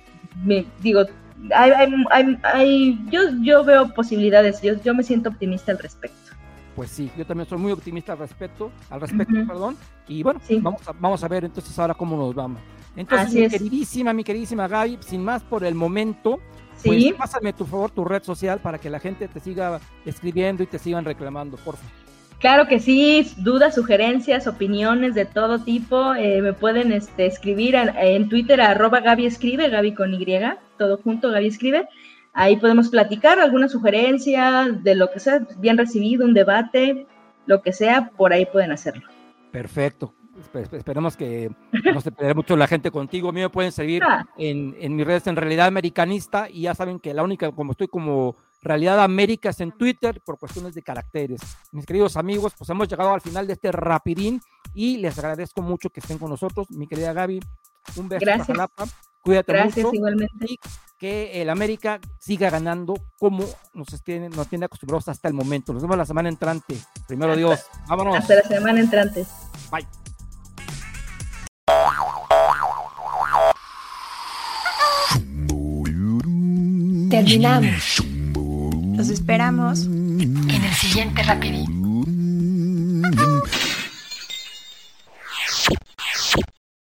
me, 0.44 0.66
digo, 0.82 1.06
hay, 1.56 1.72
hay, 1.72 2.38
hay, 2.44 3.00
yo, 3.10 3.22
yo 3.42 3.64
veo 3.64 3.94
posibilidades, 3.94 4.62
yo, 4.62 4.74
yo 4.84 4.94
me 4.94 5.04
siento 5.04 5.30
optimista 5.30 5.72
al 5.72 5.80
respecto 5.80 6.29
pues 6.80 6.92
sí, 6.92 7.12
yo 7.18 7.26
también 7.26 7.46
soy 7.46 7.58
muy 7.58 7.74
optimista 7.74 8.14
al 8.14 8.20
respecto, 8.20 8.72
al 8.90 9.02
respecto, 9.02 9.34
perdón. 9.46 9.76
Y 10.08 10.24
bueno, 10.24 10.40
vamos, 10.62 10.88
a, 10.88 10.94
vamos 10.94 11.22
a 11.22 11.28
ver 11.28 11.44
entonces 11.44 11.78
ahora 11.78 11.94
cómo 11.94 12.16
nos 12.16 12.34
vamos. 12.34 12.62
Entonces, 12.96 13.34
mi 13.34 13.50
queridísima, 13.50 14.14
mi 14.14 14.24
queridísima 14.24 14.66
Gaby, 14.66 15.00
sin 15.02 15.22
más 15.22 15.44
por 15.44 15.66
el 15.66 15.76
momento, 15.76 16.40
pues 16.82 17.14
pásame 17.16 17.52
por 17.52 17.68
favor 17.68 17.92
tu 17.92 18.06
red 18.06 18.24
social 18.24 18.62
para 18.62 18.78
que 18.78 18.90
la 18.90 19.02
gente 19.02 19.28
te 19.28 19.42
siga 19.42 19.82
escribiendo 20.06 20.64
y 20.64 20.68
te 20.68 20.80
sigan 20.80 21.04
reclamando, 21.04 21.58
por 21.58 21.76
favor. 21.76 21.92
Claro 22.40 22.66
que 22.70 22.80
sí, 22.80 23.30
dudas, 23.36 23.76
sugerencias, 23.76 24.48
opiniones 24.48 25.16
de 25.16 25.26
todo 25.26 25.60
tipo, 25.60 26.16
eh, 26.16 26.42
me 26.42 26.54
pueden 26.54 26.94
este, 26.94 27.26
escribir 27.26 27.76
en, 27.76 28.30
Twitter 28.30 28.62
a 28.62 28.70
arroba 28.70 29.02
Gaby 29.02 29.26
Escribe, 29.26 29.68
Gaby 29.68 29.96
con 29.96 30.14
Y, 30.14 30.26
todo 30.78 30.98
junto, 31.04 31.30
Gaby 31.30 31.48
Escribe. 31.48 31.90
Ahí 32.34 32.58
podemos 32.58 32.90
platicar 32.90 33.40
alguna 33.40 33.68
sugerencia 33.68 34.68
de 34.82 34.96
lo 34.96 35.10
que 35.12 35.20
sea 35.20 35.46
bien 35.58 35.78
recibido, 35.78 36.26
un 36.26 36.34
debate, 36.34 37.08
lo 37.46 37.62
que 37.62 37.74
sea, 37.74 38.12
por 38.12 38.34
ahí 38.34 38.46
pueden 38.46 38.72
hacerlo. 38.72 39.08
Perfecto. 39.52 40.14
Esperemos 40.72 41.18
que 41.18 41.52
no 41.94 42.00
se 42.00 42.12
pierda 42.12 42.34
mucho 42.34 42.56
la 42.56 42.68
gente 42.68 42.92
contigo. 42.92 43.30
A 43.30 43.32
mí 43.34 43.42
me 43.42 43.50
pueden 43.50 43.72
seguir 43.72 44.04
ah. 44.04 44.26
en, 44.38 44.76
en 44.80 44.96
mis 44.96 45.06
redes 45.06 45.28
en 45.28 45.36
realidad 45.36 45.68
americanista 45.68 46.50
y 46.50 46.62
ya 46.62 46.76
saben 46.76 47.00
que 47.00 47.14
la 47.14 47.24
única, 47.24 47.52
como 47.52 47.72
estoy 47.72 47.88
como 47.88 48.38
Realidad 48.62 49.02
América 49.02 49.50
es 49.50 49.62
en 49.62 49.72
Twitter 49.72 50.22
por 50.26 50.38
cuestiones 50.38 50.76
de 50.76 50.82
caracteres. 50.82 51.40
Mis 51.72 51.86
queridos 51.86 52.18
amigos, 52.18 52.54
pues 52.58 52.70
hemos 52.70 52.90
llegado 52.90 53.14
al 53.14 53.22
final 53.22 53.48
de 53.48 53.54
este 53.54 53.72
rapidín 53.72 54.42
y 54.74 54.98
les 54.98 55.18
agradezco 55.18 55.62
mucho 55.62 55.90
que 55.90 56.02
estén 56.02 56.18
con 56.18 56.30
nosotros. 56.30 56.70
Mi 56.72 56.86
querida 56.86 57.14
Gaby, 57.14 57.40
un 57.96 58.10
beso. 58.10 58.26
Gracias. 58.26 58.58
Cuídate 59.22 59.54
Gracias, 59.54 59.86
mucho. 59.86 59.96
igualmente. 59.96 60.46
Y 60.48 60.60
que 61.00 61.42
el 61.42 61.50
América 61.50 62.00
siga 62.20 62.50
ganando 62.50 62.94
como 63.18 63.46
nos 63.74 63.88
tiene, 64.04 64.30
nos 64.30 64.48
tiene 64.48 64.66
acostumbrados 64.66 65.08
hasta 65.08 65.30
el 65.30 65.34
momento. 65.34 65.74
Nos 65.74 65.82
vemos 65.82 65.98
la 65.98 66.06
semana 66.06 66.30
entrante. 66.30 66.76
Primero 67.08 67.36
Dios. 67.36 67.62
Vámonos. 67.88 68.18
Hasta 68.18 68.36
la 68.36 68.44
semana 68.44 68.80
entrante. 68.80 69.26
Bye. 69.72 69.88
Terminamos. 77.10 78.04
Los 78.96 79.10
esperamos 79.10 79.86
en 79.86 80.50
el 80.50 80.74
siguiente 80.74 81.24
rapidito. 81.24 81.89